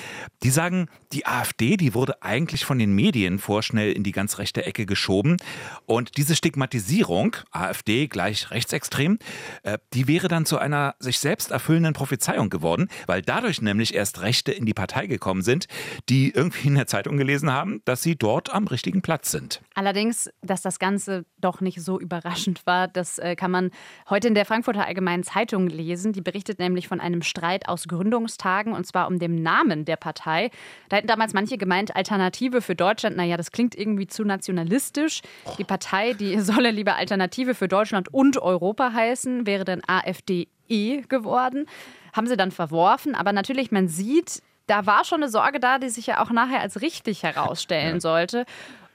die 0.42 0.50
sagen, 0.50 0.88
die 1.12 1.26
AfD, 1.26 1.76
die 1.76 1.92
wurde 1.92 2.22
eigentlich 2.22 2.64
von 2.64 2.78
den 2.78 2.94
Medien 2.94 3.38
vorschnell 3.38 3.92
in 3.92 4.02
die 4.02 4.12
ganz 4.12 4.38
rechte 4.38 4.64
Ecke 4.64 4.86
geschoben. 4.86 5.36
Und 5.84 6.16
diese 6.16 6.34
Stigmatisierung, 6.34 7.36
AfD 7.50 8.08
gleich 8.08 8.50
rechtsextrem, 8.50 9.18
äh, 9.62 9.78
die 9.92 10.08
wäre 10.08 10.28
dann 10.28 10.46
zu 10.46 10.56
einer 10.56 10.94
sich 10.98 11.17
sich 11.18 11.28
selbst 11.28 11.50
erfüllenden 11.50 11.92
Prophezeiung 11.92 12.48
geworden, 12.48 12.88
weil 13.06 13.22
dadurch 13.22 13.60
nämlich 13.60 13.94
erst 13.94 14.22
Rechte 14.22 14.52
in 14.52 14.66
die 14.66 14.74
Partei 14.74 15.06
gekommen 15.06 15.42
sind, 15.42 15.66
die 16.08 16.30
irgendwie 16.30 16.68
in 16.68 16.74
der 16.76 16.86
Zeitung 16.86 17.16
gelesen 17.16 17.52
haben, 17.52 17.82
dass 17.84 18.02
sie 18.02 18.16
dort 18.16 18.54
am 18.54 18.66
richtigen 18.66 19.02
Platz 19.02 19.30
sind. 19.30 19.60
Allerdings, 19.74 20.30
dass 20.42 20.62
das 20.62 20.78
Ganze 20.78 21.24
doch 21.40 21.60
nicht 21.60 21.82
so 21.82 22.00
überraschend 22.00 22.64
war, 22.66 22.88
das 22.88 23.18
äh, 23.18 23.36
kann 23.36 23.50
man 23.50 23.70
heute 24.08 24.28
in 24.28 24.34
der 24.34 24.44
Frankfurter 24.44 24.86
Allgemeinen 24.86 25.24
Zeitung 25.24 25.66
lesen. 25.66 26.12
Die 26.12 26.20
berichtet 26.20 26.58
nämlich 26.58 26.88
von 26.88 27.00
einem 27.00 27.22
Streit 27.22 27.68
aus 27.68 27.88
Gründungstagen 27.88 28.72
und 28.72 28.86
zwar 28.86 29.08
um 29.08 29.18
den 29.18 29.42
Namen 29.42 29.84
der 29.84 29.96
Partei. 29.96 30.50
Da 30.88 30.96
hätten 30.96 31.08
damals 31.08 31.34
manche 31.34 31.58
gemeint, 31.58 31.96
Alternative 31.96 32.62
für 32.62 32.74
Deutschland, 32.74 33.16
naja, 33.16 33.36
das 33.36 33.50
klingt 33.50 33.74
irgendwie 33.74 34.06
zu 34.06 34.24
nationalistisch. 34.24 35.22
Die 35.58 35.64
Partei, 35.64 36.12
die 36.12 36.38
solle 36.40 36.70
lieber 36.70 36.96
Alternative 36.96 37.54
für 37.54 37.68
Deutschland 37.68 38.12
und 38.12 38.38
Europa 38.38 38.92
heißen, 38.92 39.46
wäre 39.46 39.64
dann 39.64 39.82
AfD 39.86 40.48
E 40.68 41.02
geworden. 41.08 41.66
Haben 42.12 42.26
sie 42.26 42.36
dann 42.36 42.50
verworfen. 42.50 43.14
Aber 43.14 43.32
natürlich, 43.32 43.70
man 43.70 43.88
sieht, 43.88 44.42
da 44.66 44.86
war 44.86 45.04
schon 45.04 45.22
eine 45.22 45.30
Sorge 45.30 45.60
da, 45.60 45.78
die 45.78 45.88
sich 45.88 46.06
ja 46.06 46.22
auch 46.22 46.30
nachher 46.30 46.60
als 46.60 46.80
richtig 46.80 47.22
herausstellen 47.22 47.96
ja. 47.96 48.00
sollte. 48.00 48.44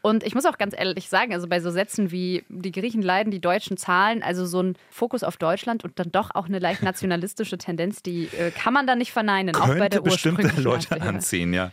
Und 0.04 0.24
ich 0.24 0.36
muss 0.36 0.46
auch 0.46 0.58
ganz 0.58 0.76
ehrlich 0.78 1.08
sagen, 1.08 1.34
also 1.34 1.48
bei 1.48 1.62
so 1.62 1.72
Sätzen 1.72 2.12
wie 2.12 2.44
die 2.50 2.74
Griechen 2.74 3.02
leiden, 3.02 3.32
die 3.32 3.40
Deutschen 3.40 3.78
zahlen, 3.78 4.22
also 4.22 4.46
so 4.46 4.62
ein 4.62 4.76
Fokus 4.90 5.24
auf 5.24 5.38
Deutschland 5.38 5.86
und 5.86 5.98
dann 5.98 6.12
doch 6.12 6.32
auch 6.36 6.48
eine 6.48 6.60
leicht 6.60 6.84
nationalistische 6.84 7.58
Tendenz, 7.58 8.04
die 8.04 8.26
äh, 8.38 8.52
kann 8.52 8.74
man 8.74 8.86
da 8.86 8.96
nicht 8.96 9.14
verneinen, 9.14 9.54
Könnte 9.54 9.74
auch 9.74 9.80
bei 9.80 9.88
der 9.88 10.02
bestimmte 10.02 10.60
Leute 10.60 11.02
anziehen, 11.02 11.54
ja. 11.54 11.72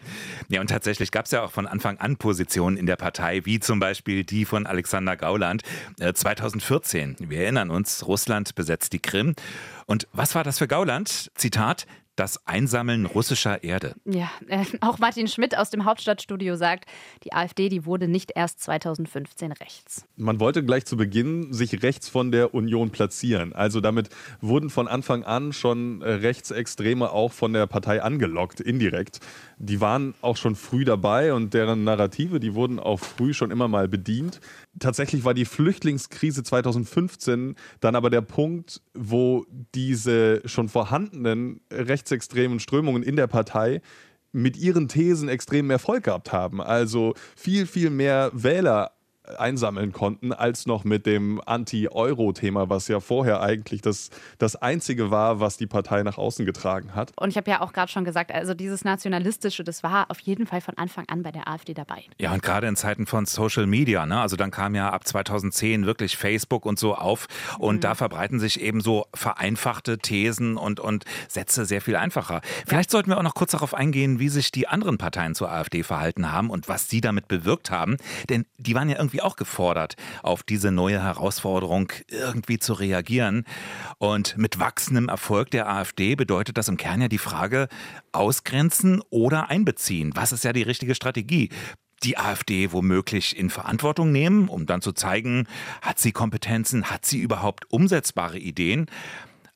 Ja, 0.48 0.60
und 0.60 0.68
tatsächlich 0.70 1.10
gab 1.10 1.24
es 1.24 1.32
ja 1.32 1.42
auch 1.42 1.50
von 1.50 1.66
Anfang 1.66 1.98
an 1.98 2.18
Positionen 2.18 2.76
in 2.76 2.86
der 2.86 2.94
Partei, 2.94 3.44
wie 3.46 3.58
zum 3.58 3.80
Beispiel 3.80 4.22
die 4.22 4.44
von 4.44 4.64
Alexander 4.64 5.16
Gauland 5.16 5.62
äh, 5.98 6.12
2014. 6.12 7.16
Wir 7.18 7.40
erinnern 7.40 7.68
uns, 7.68 8.06
Russland 8.06 8.54
besetzt 8.54 8.92
die 8.92 9.00
Krim. 9.00 9.34
Und 9.86 10.06
was 10.12 10.36
war 10.36 10.44
das 10.44 10.58
für 10.58 10.68
Gauland? 10.68 11.32
Zitat, 11.34 11.84
das 12.20 12.46
Einsammeln 12.46 13.06
russischer 13.06 13.64
Erde. 13.64 13.94
Ja, 14.04 14.30
äh, 14.48 14.66
auch 14.82 14.98
Martin 14.98 15.26
Schmidt 15.26 15.56
aus 15.56 15.70
dem 15.70 15.86
Hauptstadtstudio 15.86 16.54
sagt, 16.54 16.84
die 17.24 17.32
AfD, 17.32 17.70
die 17.70 17.86
wurde 17.86 18.08
nicht 18.08 18.32
erst 18.34 18.60
2015 18.60 19.52
rechts. 19.52 20.04
Man 20.16 20.38
wollte 20.38 20.62
gleich 20.62 20.84
zu 20.84 20.98
Beginn 20.98 21.54
sich 21.54 21.82
rechts 21.82 22.10
von 22.10 22.30
der 22.30 22.52
Union 22.52 22.90
platzieren. 22.90 23.54
Also 23.54 23.80
damit 23.80 24.10
wurden 24.42 24.68
von 24.68 24.86
Anfang 24.86 25.24
an 25.24 25.54
schon 25.54 26.02
Rechtsextreme 26.02 27.10
auch 27.10 27.32
von 27.32 27.54
der 27.54 27.66
Partei 27.66 28.02
angelockt, 28.02 28.60
indirekt. 28.60 29.20
Die 29.56 29.80
waren 29.80 30.12
auch 30.20 30.36
schon 30.36 30.56
früh 30.56 30.84
dabei 30.84 31.32
und 31.32 31.54
deren 31.54 31.84
Narrative, 31.84 32.38
die 32.38 32.54
wurden 32.54 32.78
auch 32.78 33.00
früh 33.00 33.32
schon 33.32 33.50
immer 33.50 33.66
mal 33.66 33.88
bedient. 33.88 34.40
Tatsächlich 34.78 35.24
war 35.24 35.34
die 35.34 35.44
Flüchtlingskrise 35.44 36.42
2015 36.42 37.56
dann 37.80 37.96
aber 37.96 38.08
der 38.08 38.20
Punkt, 38.20 38.80
wo 38.94 39.44
diese 39.74 40.42
schon 40.44 40.68
vorhandenen 40.68 41.60
rechtsextremen 41.72 42.60
Strömungen 42.60 43.02
in 43.02 43.16
der 43.16 43.26
Partei 43.26 43.82
mit 44.32 44.56
ihren 44.56 44.86
Thesen 44.86 45.28
extrem 45.28 45.70
Erfolg 45.70 46.04
gehabt 46.04 46.32
haben. 46.32 46.60
Also 46.60 47.14
viel, 47.34 47.66
viel 47.66 47.90
mehr 47.90 48.30
Wähler 48.32 48.92
einsammeln 49.38 49.92
konnten, 49.92 50.32
als 50.32 50.66
noch 50.66 50.84
mit 50.84 51.06
dem 51.06 51.40
Anti-Euro-Thema, 51.44 52.68
was 52.68 52.88
ja 52.88 53.00
vorher 53.00 53.40
eigentlich 53.40 53.82
das, 53.82 54.10
das 54.38 54.56
Einzige 54.56 55.10
war, 55.10 55.40
was 55.40 55.56
die 55.56 55.66
Partei 55.66 56.02
nach 56.02 56.18
außen 56.18 56.46
getragen 56.46 56.94
hat. 56.94 57.12
Und 57.16 57.30
ich 57.30 57.36
habe 57.36 57.50
ja 57.50 57.60
auch 57.60 57.72
gerade 57.72 57.90
schon 57.90 58.04
gesagt, 58.04 58.32
also 58.32 58.54
dieses 58.54 58.84
Nationalistische, 58.84 59.64
das 59.64 59.82
war 59.82 60.10
auf 60.10 60.20
jeden 60.20 60.46
Fall 60.46 60.60
von 60.60 60.76
Anfang 60.76 61.08
an 61.08 61.22
bei 61.22 61.32
der 61.32 61.48
AfD 61.48 61.74
dabei. 61.74 62.04
Ja, 62.18 62.32
und 62.32 62.42
gerade 62.42 62.66
in 62.66 62.76
Zeiten 62.76 63.06
von 63.06 63.26
Social 63.26 63.66
Media, 63.66 64.06
ne? 64.06 64.20
also 64.20 64.36
dann 64.36 64.50
kam 64.50 64.74
ja 64.74 64.90
ab 64.90 65.06
2010 65.06 65.86
wirklich 65.86 66.16
Facebook 66.16 66.66
und 66.66 66.78
so 66.78 66.94
auf 66.94 67.26
und 67.58 67.76
mhm. 67.76 67.80
da 67.80 67.94
verbreiten 67.94 68.40
sich 68.40 68.60
eben 68.60 68.80
so 68.80 69.06
vereinfachte 69.14 69.98
Thesen 69.98 70.56
und, 70.56 70.80
und 70.80 71.04
Sätze 71.28 71.64
sehr 71.64 71.80
viel 71.80 71.96
einfacher. 71.96 72.40
Vielleicht 72.66 72.90
ja. 72.90 72.92
sollten 72.92 73.10
wir 73.10 73.18
auch 73.18 73.22
noch 73.22 73.34
kurz 73.34 73.52
darauf 73.52 73.74
eingehen, 73.74 74.18
wie 74.18 74.28
sich 74.28 74.50
die 74.50 74.68
anderen 74.68 74.98
Parteien 74.98 75.34
zur 75.34 75.50
AfD 75.50 75.82
verhalten 75.82 76.32
haben 76.32 76.50
und 76.50 76.68
was 76.68 76.88
sie 76.88 77.00
damit 77.00 77.28
bewirkt 77.28 77.70
haben, 77.70 77.96
denn 78.28 78.46
die 78.58 78.74
waren 78.74 78.88
ja 78.88 78.96
irgendwie 78.96 79.19
auch 79.20 79.36
gefordert, 79.36 79.96
auf 80.22 80.42
diese 80.42 80.70
neue 80.70 81.02
Herausforderung 81.02 81.92
irgendwie 82.08 82.58
zu 82.58 82.72
reagieren. 82.72 83.44
Und 83.98 84.36
mit 84.36 84.58
wachsendem 84.58 85.08
Erfolg 85.08 85.50
der 85.50 85.68
AfD 85.68 86.14
bedeutet 86.14 86.56
das 86.56 86.68
im 86.68 86.76
Kern 86.76 87.00
ja 87.00 87.08
die 87.08 87.18
Frage, 87.18 87.68
ausgrenzen 88.12 89.02
oder 89.10 89.50
einbeziehen. 89.50 90.12
Was 90.14 90.32
ist 90.32 90.44
ja 90.44 90.52
die 90.52 90.62
richtige 90.62 90.94
Strategie? 90.94 91.50
die 92.02 92.16
AfD 92.16 92.72
womöglich 92.72 93.36
in 93.36 93.50
Verantwortung 93.50 94.10
nehmen, 94.10 94.48
um 94.48 94.64
dann 94.64 94.80
zu 94.80 94.92
zeigen, 94.92 95.46
hat 95.82 95.98
sie 95.98 96.12
Kompetenzen, 96.12 96.86
hat 96.90 97.04
sie 97.04 97.18
überhaupt 97.18 97.70
umsetzbare 97.70 98.38
Ideen? 98.38 98.86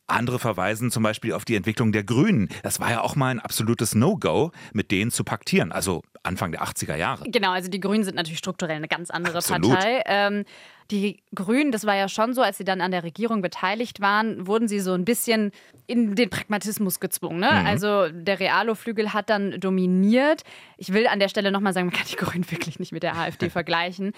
Andere 0.06 0.38
verweisen 0.38 0.90
zum 0.90 1.02
Beispiel 1.02 1.33
auf 1.33 1.47
die 1.47 1.56
Entwicklung 1.56 1.90
der 1.92 2.04
Grünen. 2.04 2.49
Das 2.62 2.78
war 2.80 2.90
ja 2.90 3.00
auch 3.00 3.16
mal 3.16 3.28
ein 3.28 3.40
absolutes 3.40 3.94
No-Go, 3.94 4.52
mit 4.75 4.90
denen 4.90 5.11
zu 5.11 5.25
paktieren, 5.25 5.73
also 5.73 6.02
Anfang 6.25 6.52
der 6.52 6.62
80er 6.62 6.97
Jahre. 6.97 7.25
Genau, 7.31 7.52
also 7.52 7.71
die 7.71 7.81
Grünen 7.81 8.04
sind 8.04 8.16
natürlich 8.16 8.38
strukturell 8.38 8.76
eine 8.76 8.88
ganz 8.88 9.11
andere 9.11 9.38
Absolut. 9.38 9.71
Partei. 9.71 10.02
Ähm, 10.07 10.45
die 10.90 11.23
Grünen, 11.35 11.73
das 11.73 11.87
war 11.87 11.97
ja 11.97 12.09
schon 12.09 12.35
so, 12.35 12.43
als 12.43 12.59
sie 12.59 12.64
dann 12.64 12.81
an 12.81 12.90
der 12.90 13.04
Regierung 13.04 13.40
beteiligt 13.40 14.00
waren, 14.00 14.47
wurden 14.47 14.69
sie 14.69 14.81
so 14.81 14.93
ein 14.93 15.04
bisschen 15.04 15.50
in 15.87 16.14
den 16.14 16.31
Pragmatismus 16.31 17.00
gezwungen. 17.00 17.40
Ne? 17.40 17.50
Mhm. 17.50 17.66
Also 17.66 18.09
der 18.11 18.40
Realo-Flügel 18.40 19.12
hat 19.12 19.31
dann 19.31 19.61
dominiert. 19.61 20.43
Ich 20.76 20.93
will 20.93 21.07
an 21.07 21.21
der 21.21 21.28
Stelle 21.28 21.52
nochmal 21.52 21.73
sagen, 21.73 21.87
man 21.87 21.95
kann 21.95 22.07
die 22.11 22.16
Grünen 22.16 22.50
wirklich 22.50 22.78
nicht 22.78 22.93
mit 22.93 23.02
der 23.02 23.16
AfD 23.16 23.49
vergleichen. 23.50 24.12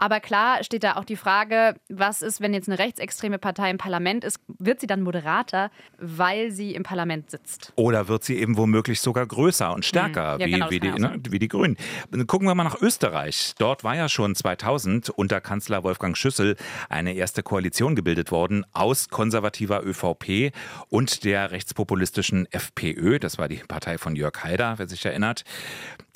Aber 0.00 0.20
klar 0.20 0.62
steht 0.62 0.84
da 0.84 0.94
auch 0.94 1.04
die 1.04 1.16
Frage, 1.16 1.74
was 1.88 2.22
ist, 2.22 2.40
wenn 2.40 2.54
jetzt 2.54 2.68
eine 2.68 2.78
rechtsextreme 2.78 3.38
Partei 3.38 3.68
im 3.68 3.78
Parlament 3.78 4.22
ist, 4.22 4.38
wird 4.46 4.80
sie 4.80 4.86
dann 4.86 5.02
moderater, 5.02 5.72
weil 5.98 6.52
sie 6.52 6.74
im 6.74 6.84
Parlament 6.84 7.32
sitzt? 7.32 7.72
Oder 7.74 8.06
wird 8.06 8.22
sie 8.22 8.38
eben 8.38 8.56
womöglich 8.56 9.00
sogar 9.00 9.26
größer 9.26 9.74
und 9.74 9.84
stärker, 9.84 10.34
mhm. 10.34 10.40
ja, 10.40 10.46
wie, 10.46 10.50
genau, 10.52 10.70
wie, 10.70 10.80
die, 10.80 10.90
ne, 10.90 11.20
wie, 11.28 11.38
die, 11.40 11.47
die 11.48 11.56
Grünen. 11.56 11.76
Gucken 12.26 12.46
wir 12.46 12.54
mal 12.54 12.64
nach 12.64 12.80
Österreich. 12.80 13.54
Dort 13.58 13.84
war 13.84 13.96
ja 13.96 14.08
schon 14.08 14.34
2000 14.34 15.10
unter 15.10 15.40
Kanzler 15.40 15.82
Wolfgang 15.82 16.16
Schüssel 16.16 16.56
eine 16.88 17.14
erste 17.14 17.42
Koalition 17.42 17.96
gebildet 17.96 18.30
worden 18.30 18.64
aus 18.72 19.08
konservativer 19.08 19.84
ÖVP 19.84 20.52
und 20.88 21.24
der 21.24 21.50
rechtspopulistischen 21.50 22.46
FPÖ. 22.52 23.18
Das 23.18 23.38
war 23.38 23.48
die 23.48 23.56
Partei 23.56 23.98
von 23.98 24.14
Jörg 24.14 24.44
Haider, 24.44 24.74
wer 24.78 24.88
sich 24.88 25.04
erinnert. 25.04 25.44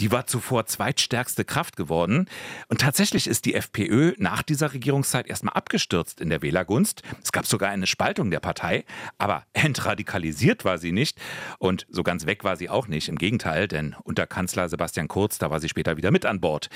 Die 0.00 0.10
war 0.10 0.26
zuvor 0.26 0.66
zweitstärkste 0.66 1.44
Kraft 1.44 1.76
geworden. 1.76 2.26
Und 2.68 2.80
tatsächlich 2.80 3.28
ist 3.28 3.44
die 3.44 3.54
FPÖ 3.54 4.14
nach 4.18 4.42
dieser 4.42 4.72
Regierungszeit 4.72 5.28
erstmal 5.28 5.54
abgestürzt 5.54 6.20
in 6.20 6.28
der 6.28 6.42
Wählergunst. 6.42 7.02
Es 7.22 7.30
gab 7.30 7.46
sogar 7.46 7.70
eine 7.70 7.86
Spaltung 7.86 8.32
der 8.32 8.40
Partei, 8.40 8.84
aber 9.18 9.44
entradikalisiert 9.52 10.64
war 10.64 10.78
sie 10.78 10.90
nicht. 10.90 11.20
Und 11.58 11.86
so 11.88 12.02
ganz 12.02 12.26
weg 12.26 12.42
war 12.42 12.56
sie 12.56 12.68
auch 12.68 12.88
nicht. 12.88 13.08
Im 13.08 13.16
Gegenteil, 13.16 13.68
denn 13.68 13.94
unter 14.02 14.26
Kanzler 14.26 14.68
Sebastian 14.68 15.06
Kurz, 15.06 15.21
da 15.28 15.50
war 15.50 15.60
sie 15.60 15.68
später 15.68 15.96
wieder 15.96 16.10
mit 16.10 16.26
an 16.26 16.40
Bord. 16.40 16.68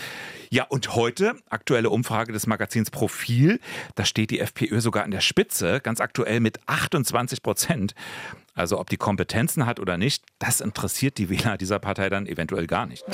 Ja, 0.50 0.64
und 0.64 0.94
heute, 0.94 1.34
aktuelle 1.48 1.90
Umfrage 1.90 2.32
des 2.32 2.46
Magazins 2.46 2.90
Profil, 2.90 3.60
da 3.94 4.04
steht 4.04 4.30
die 4.30 4.40
FPÖ 4.40 4.80
sogar 4.80 5.04
an 5.04 5.10
der 5.10 5.20
Spitze, 5.20 5.80
ganz 5.80 6.00
aktuell 6.00 6.40
mit 6.40 6.60
28 6.66 7.42
Prozent. 7.42 7.94
Also 8.54 8.80
ob 8.80 8.88
die 8.88 8.96
Kompetenzen 8.96 9.66
hat 9.66 9.80
oder 9.80 9.98
nicht, 9.98 10.24
das 10.38 10.60
interessiert 10.60 11.18
die 11.18 11.28
Wähler 11.28 11.58
dieser 11.58 11.78
Partei 11.78 12.08
dann 12.08 12.26
eventuell 12.26 12.66
gar 12.66 12.86
nicht. 12.86 13.04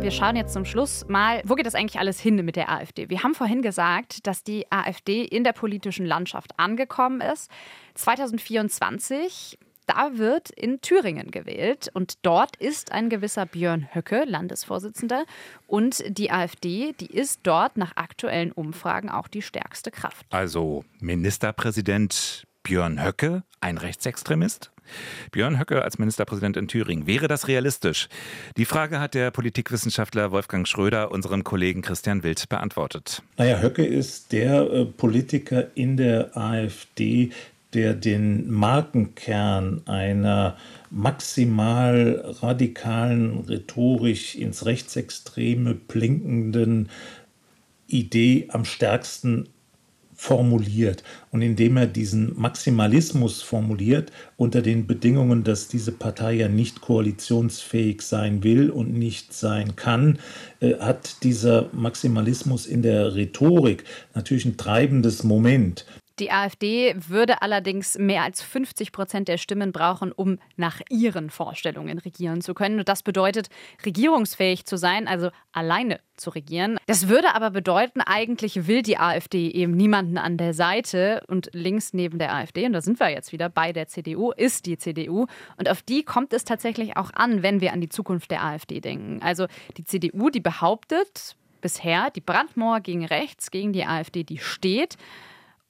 Wir 0.00 0.10
schauen 0.10 0.36
jetzt 0.36 0.52
zum 0.54 0.64
Schluss 0.64 1.06
mal, 1.08 1.42
wo 1.44 1.54
geht 1.54 1.66
das 1.66 1.74
eigentlich 1.74 1.98
alles 1.98 2.20
hin 2.20 2.36
mit 2.44 2.56
der 2.56 2.70
AfD? 2.70 3.10
Wir 3.10 3.22
haben 3.22 3.34
vorhin 3.34 3.62
gesagt, 3.62 4.26
dass 4.26 4.44
die 4.44 4.70
AfD 4.70 5.24
in 5.24 5.44
der 5.44 5.52
politischen 5.52 6.06
Landschaft 6.06 6.58
angekommen 6.58 7.20
ist. 7.20 7.50
2024 7.94 9.58
da 9.88 10.18
wird 10.18 10.50
in 10.50 10.80
Thüringen 10.80 11.30
gewählt 11.30 11.90
und 11.92 12.14
dort 12.22 12.56
ist 12.56 12.92
ein 12.92 13.08
gewisser 13.08 13.46
Björn 13.46 13.88
Höcke 13.92 14.24
Landesvorsitzender 14.24 15.24
und 15.66 16.04
die 16.06 16.30
AfD, 16.30 16.94
die 17.00 17.06
ist 17.06 17.40
dort 17.42 17.76
nach 17.76 17.96
aktuellen 17.96 18.52
Umfragen 18.52 19.08
auch 19.08 19.28
die 19.28 19.42
stärkste 19.42 19.90
Kraft. 19.90 20.26
Also 20.30 20.84
Ministerpräsident 21.00 22.44
Björn 22.62 23.02
Höcke, 23.02 23.44
ein 23.60 23.78
Rechtsextremist? 23.78 24.70
Björn 25.32 25.58
Höcke 25.58 25.82
als 25.82 25.98
Ministerpräsident 25.98 26.56
in 26.56 26.68
Thüringen. 26.68 27.06
Wäre 27.06 27.28
das 27.28 27.48
realistisch? 27.48 28.08
Die 28.56 28.64
Frage 28.64 29.00
hat 29.00 29.14
der 29.14 29.30
Politikwissenschaftler 29.30 30.32
Wolfgang 30.32 30.66
Schröder 30.66 31.10
unserem 31.10 31.44
Kollegen 31.44 31.82
Christian 31.82 32.22
Wild 32.22 32.48
beantwortet. 32.48 33.22
Naja, 33.36 33.60
Höcke 33.60 33.84
ist 33.84 34.32
der 34.32 34.70
äh, 34.70 34.84
Politiker 34.84 35.68
in 35.74 35.96
der 35.96 36.36
AfD, 36.36 37.30
der 37.74 37.94
den 37.94 38.50
Markenkern 38.50 39.82
einer 39.86 40.56
maximal 40.90 42.22
radikalen, 42.40 43.40
rhetorisch 43.40 44.36
ins 44.36 44.64
Rechtsextreme 44.64 45.74
blinkenden 45.74 46.88
Idee 47.86 48.48
am 48.50 48.64
stärksten 48.64 49.48
formuliert. 50.14 51.04
Und 51.30 51.42
indem 51.42 51.76
er 51.76 51.86
diesen 51.86 52.32
Maximalismus 52.38 53.40
formuliert, 53.40 54.10
unter 54.36 54.62
den 54.62 54.88
Bedingungen, 54.88 55.44
dass 55.44 55.68
diese 55.68 55.92
Partei 55.92 56.32
ja 56.32 56.48
nicht 56.48 56.80
koalitionsfähig 56.80 58.02
sein 58.02 58.42
will 58.42 58.70
und 58.70 58.92
nicht 58.92 59.32
sein 59.32 59.76
kann, 59.76 60.18
äh, 60.58 60.74
hat 60.80 61.22
dieser 61.22 61.68
Maximalismus 61.72 62.66
in 62.66 62.82
der 62.82 63.14
Rhetorik 63.14 63.84
natürlich 64.12 64.44
ein 64.44 64.56
treibendes 64.56 65.22
Moment. 65.22 65.86
Die 66.18 66.32
AfD 66.32 66.94
würde 66.96 67.42
allerdings 67.42 67.96
mehr 67.98 68.22
als 68.22 68.42
50 68.42 68.92
Prozent 68.92 69.28
der 69.28 69.38
Stimmen 69.38 69.72
brauchen, 69.72 70.10
um 70.10 70.38
nach 70.56 70.80
ihren 70.90 71.30
Vorstellungen 71.30 71.98
regieren 71.98 72.40
zu 72.40 72.54
können. 72.54 72.80
Und 72.80 72.88
das 72.88 73.02
bedeutet, 73.02 73.48
regierungsfähig 73.84 74.64
zu 74.64 74.76
sein, 74.76 75.06
also 75.06 75.30
alleine 75.52 76.00
zu 76.16 76.30
regieren. 76.30 76.78
Das 76.86 77.08
würde 77.08 77.34
aber 77.34 77.50
bedeuten, 77.50 78.00
eigentlich 78.00 78.66
will 78.66 78.82
die 78.82 78.98
AfD 78.98 79.48
eben 79.48 79.72
niemanden 79.72 80.18
an 80.18 80.36
der 80.36 80.54
Seite 80.54 81.22
und 81.28 81.50
links 81.52 81.92
neben 81.92 82.18
der 82.18 82.34
AfD, 82.34 82.66
und 82.66 82.72
da 82.72 82.80
sind 82.80 82.98
wir 82.98 83.08
jetzt 83.10 83.32
wieder 83.32 83.48
bei 83.48 83.72
der 83.72 83.86
CDU, 83.86 84.32
ist 84.32 84.66
die 84.66 84.78
CDU. 84.78 85.26
Und 85.56 85.68
auf 85.68 85.82
die 85.82 86.02
kommt 86.02 86.32
es 86.32 86.44
tatsächlich 86.44 86.96
auch 86.96 87.10
an, 87.14 87.42
wenn 87.42 87.60
wir 87.60 87.72
an 87.72 87.80
die 87.80 87.88
Zukunft 87.88 88.30
der 88.30 88.44
AfD 88.44 88.80
denken. 88.80 89.22
Also 89.22 89.46
die 89.76 89.84
CDU, 89.84 90.30
die 90.30 90.40
behauptet 90.40 91.36
bisher, 91.60 92.10
die 92.10 92.20
Brandmauer 92.20 92.80
gegen 92.80 93.04
rechts, 93.04 93.50
gegen 93.50 93.72
die 93.72 93.84
AfD, 93.84 94.24
die 94.24 94.38
steht. 94.38 94.96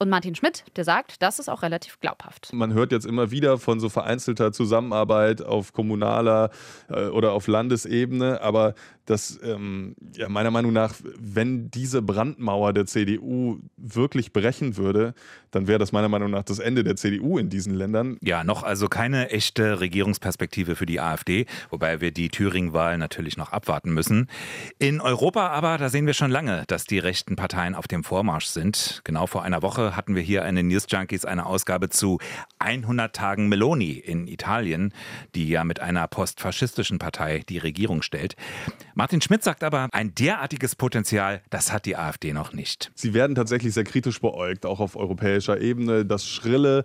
Und 0.01 0.07
Martin 0.09 0.33
Schmidt, 0.33 0.63
der 0.77 0.85
sagt, 0.85 1.21
das 1.21 1.39
ist 1.39 1.49
auch 1.49 1.61
relativ 1.61 1.99
glaubhaft. 1.99 2.53
Man 2.53 2.73
hört 2.73 2.93
jetzt 2.93 3.05
immer 3.05 3.31
wieder 3.31 3.57
von 3.57 3.81
so 3.81 3.89
vereinzelter 3.89 4.53
Zusammenarbeit 4.53 5.41
auf 5.41 5.73
kommunaler 5.73 6.51
äh, 6.89 7.07
oder 7.07 7.33
auf 7.33 7.47
Landesebene, 7.47 8.41
aber 8.41 8.75
das, 9.09 9.39
ähm, 9.43 9.95
ja, 10.15 10.29
meiner 10.29 10.51
Meinung 10.51 10.73
nach, 10.73 10.93
wenn 11.19 11.71
diese 11.71 12.01
Brandmauer 12.01 12.73
der 12.73 12.85
CDU 12.85 13.59
wirklich 13.77 14.33
brechen 14.33 14.77
würde, 14.77 15.13
dann 15.51 15.67
wäre 15.67 15.79
das 15.79 15.91
meiner 15.91 16.09
Meinung 16.09 16.31
nach 16.31 16.43
das 16.43 16.59
Ende 16.59 16.83
der 16.83 16.95
CDU 16.95 17.37
in 17.37 17.49
diesen 17.49 17.73
Ländern. 17.73 18.17
Ja, 18.21 18.43
noch 18.43 18.63
also 18.63 18.87
keine 18.87 19.31
echte 19.31 19.79
Regierungsperspektive 19.79 20.75
für 20.75 20.85
die 20.85 20.99
AfD, 20.99 21.45
wobei 21.69 22.01
wir 22.01 22.11
die 22.11 22.29
Thüringen-Wahl 22.29 22.97
natürlich 22.97 23.37
noch 23.37 23.51
abwarten 23.51 23.93
müssen. 23.93 24.27
In 24.77 25.01
Europa 25.01 25.47
aber, 25.47 25.77
da 25.77 25.89
sehen 25.89 26.05
wir 26.05 26.13
schon 26.13 26.31
lange, 26.31 26.63
dass 26.67 26.85
die 26.85 26.99
rechten 26.99 27.35
Parteien 27.35 27.75
auf 27.75 27.87
dem 27.87 28.03
Vormarsch 28.03 28.45
sind. 28.45 29.01
Genau 29.03 29.25
vor 29.25 29.43
einer 29.43 29.61
Woche 29.61 29.95
hatten 29.95 30.15
wir 30.15 30.21
hier 30.21 30.43
eine 30.43 30.63
News 30.63 30.85
Junkies 30.89 31.25
eine 31.25 31.45
Ausgabe 31.45 31.89
zu 31.89 32.19
100 32.59 33.15
Tagen 33.15 33.47
Meloni 33.47 33.93
in 33.93 34.27
Italien, 34.27 34.93
die 35.33 35.49
ja 35.49 35.63
mit 35.63 35.79
einer 35.79 36.07
postfaschistischen 36.07 36.99
Partei 36.99 37.41
die 37.49 37.57
Regierung 37.57 38.01
stellt. 38.01 38.35
Martin 38.99 39.21
Schmidt 39.21 39.43
sagt 39.43 39.63
aber, 39.63 39.87
ein 39.93 40.13
derartiges 40.13 40.75
Potenzial, 40.75 41.41
das 41.51 41.71
hat 41.71 41.85
die 41.85 41.95
AfD 41.95 42.33
noch 42.33 42.51
nicht. 42.51 42.91
Sie 42.95 43.13
werden 43.13 43.33
tatsächlich 43.33 43.73
sehr 43.73 43.85
kritisch 43.85 44.19
beäugt, 44.19 44.65
auch 44.65 44.81
auf 44.81 44.97
europäischer 44.97 45.61
Ebene. 45.61 46.05
Das 46.05 46.27
Schrille, 46.27 46.83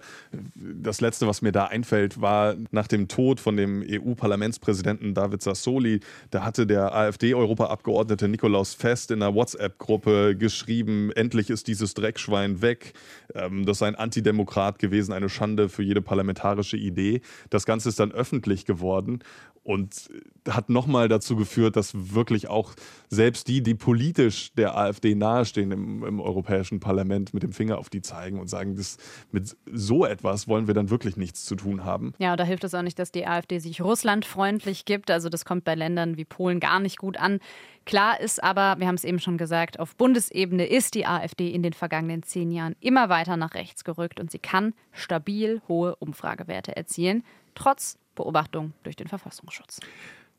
das 0.54 1.00
Letzte, 1.00 1.26
was 1.26 1.42
mir 1.42 1.50
da 1.50 1.64
einfällt, 1.64 2.20
war 2.20 2.54
nach 2.70 2.86
dem 2.86 3.08
Tod 3.08 3.40
von 3.40 3.56
dem 3.56 3.84
EU-Parlamentspräsidenten 3.84 5.12
David 5.12 5.42
Sassoli. 5.42 5.98
Da 6.30 6.44
hatte 6.44 6.68
der 6.68 6.94
AfD-Europaabgeordnete 6.94 8.28
Nikolaus 8.28 8.74
Fest 8.74 9.10
in 9.10 9.20
einer 9.20 9.34
WhatsApp-Gruppe 9.34 10.36
geschrieben, 10.36 11.10
endlich 11.16 11.50
ist 11.50 11.66
dieses 11.66 11.94
Dreckschwein 11.94 12.62
weg. 12.62 12.92
Ähm, 13.34 13.66
das 13.66 13.78
sei 13.78 13.88
ein 13.88 13.96
Antidemokrat 13.96 14.78
gewesen, 14.78 15.12
eine 15.12 15.28
Schande 15.28 15.68
für 15.68 15.82
jede 15.82 16.00
parlamentarische 16.00 16.76
Idee. 16.76 17.22
Das 17.50 17.66
Ganze 17.66 17.88
ist 17.88 17.98
dann 17.98 18.12
öffentlich 18.12 18.66
geworden 18.66 19.18
und 19.64 20.10
hat 20.48 20.68
nochmal 20.68 21.08
dazu 21.08 21.36
geführt, 21.36 21.74
dass 21.76 22.14
wirklich 22.14 22.48
auch 22.48 22.74
selbst 23.08 23.48
die, 23.48 23.62
die 23.62 23.74
politisch 23.74 24.52
der 24.52 24.76
AfD 24.76 25.14
nahestehen 25.14 25.72
im, 25.72 26.04
im, 26.04 26.20
Europäischen 26.20 26.80
Parlament, 26.80 27.32
mit 27.32 27.42
dem 27.42 27.52
Finger 27.52 27.78
auf 27.78 27.88
die 27.88 28.02
zeigen 28.02 28.38
und 28.38 28.48
sagen, 28.48 28.76
das, 28.76 28.98
mit 29.32 29.56
so 29.72 30.04
etwas 30.04 30.46
wollen 30.48 30.66
wir 30.66 30.74
dann 30.74 30.90
wirklich 30.90 31.16
nichts 31.16 31.46
zu 31.46 31.56
tun 31.56 31.84
haben. 31.84 32.12
Ja, 32.18 32.36
da 32.36 32.44
hilft 32.44 32.64
es 32.64 32.74
auch 32.74 32.82
nicht, 32.82 32.98
dass 32.98 33.10
die 33.10 33.26
AfD 33.26 33.58
sich 33.58 33.80
russlandfreundlich 33.80 34.84
gibt. 34.84 35.10
Also 35.10 35.30
das 35.30 35.46
kommt 35.46 35.64
bei 35.64 35.74
Ländern 35.74 36.18
wie 36.18 36.26
Polen 36.26 36.60
gar 36.60 36.78
nicht 36.78 36.98
gut 36.98 37.16
an. 37.16 37.40
Klar 37.86 38.20
ist 38.20 38.42
aber, 38.42 38.76
wir 38.78 38.86
haben 38.86 38.94
es 38.94 39.04
eben 39.04 39.18
schon 39.18 39.38
gesagt, 39.38 39.80
auf 39.80 39.96
Bundesebene 39.96 40.66
ist 40.66 40.94
die 40.94 41.06
AfD 41.06 41.50
in 41.50 41.62
den 41.62 41.72
vergangenen 41.72 42.22
zehn 42.22 42.50
Jahren 42.50 42.76
immer 42.80 43.08
weiter 43.08 43.36
nach 43.36 43.54
rechts 43.54 43.84
gerückt 43.84 44.20
und 44.20 44.30
sie 44.30 44.38
kann 44.38 44.74
stabil 44.92 45.62
hohe 45.68 45.96
Umfragewerte 45.96 46.76
erzielen, 46.76 47.24
trotz 47.54 47.98
Beobachtung 48.14 48.72
durch 48.82 48.96
den 48.96 49.08
Verfassungsschutz. 49.08 49.80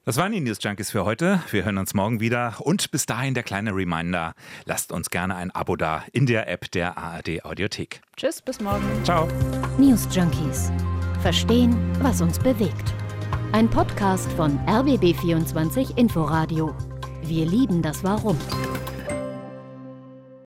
Das 0.05 0.17
waren 0.17 0.31
die 0.31 0.39
News 0.39 0.59
Junkies 0.61 0.91
für 0.91 1.03
heute. 1.03 1.41
Wir 1.49 1.65
hören 1.65 1.79
uns 1.79 1.95
morgen 1.95 2.19
wieder. 2.19 2.57
Und 2.59 2.91
bis 2.91 3.07
dahin 3.07 3.33
der 3.33 3.41
kleine 3.41 3.71
Reminder: 3.75 4.33
Lasst 4.65 4.91
uns 4.91 5.09
gerne 5.09 5.35
ein 5.35 5.49
Abo 5.49 5.75
da 5.75 6.03
in 6.11 6.27
der 6.27 6.47
App 6.47 6.69
der 6.71 6.95
ARD 6.95 7.43
Audiothek. 7.43 8.01
Tschüss, 8.15 8.39
bis 8.39 8.61
morgen. 8.61 8.85
Ciao. 9.03 9.27
News 9.79 10.07
Junkies. 10.11 10.71
Verstehen, 11.21 11.75
was 12.03 12.21
uns 12.21 12.37
bewegt. 12.37 12.93
Ein 13.51 13.67
Podcast 13.67 14.31
von 14.33 14.59
RBB24 14.67 15.97
Inforadio. 15.97 16.75
Wir 17.23 17.47
lieben 17.47 17.81
das 17.81 18.03
Warum. 18.03 18.37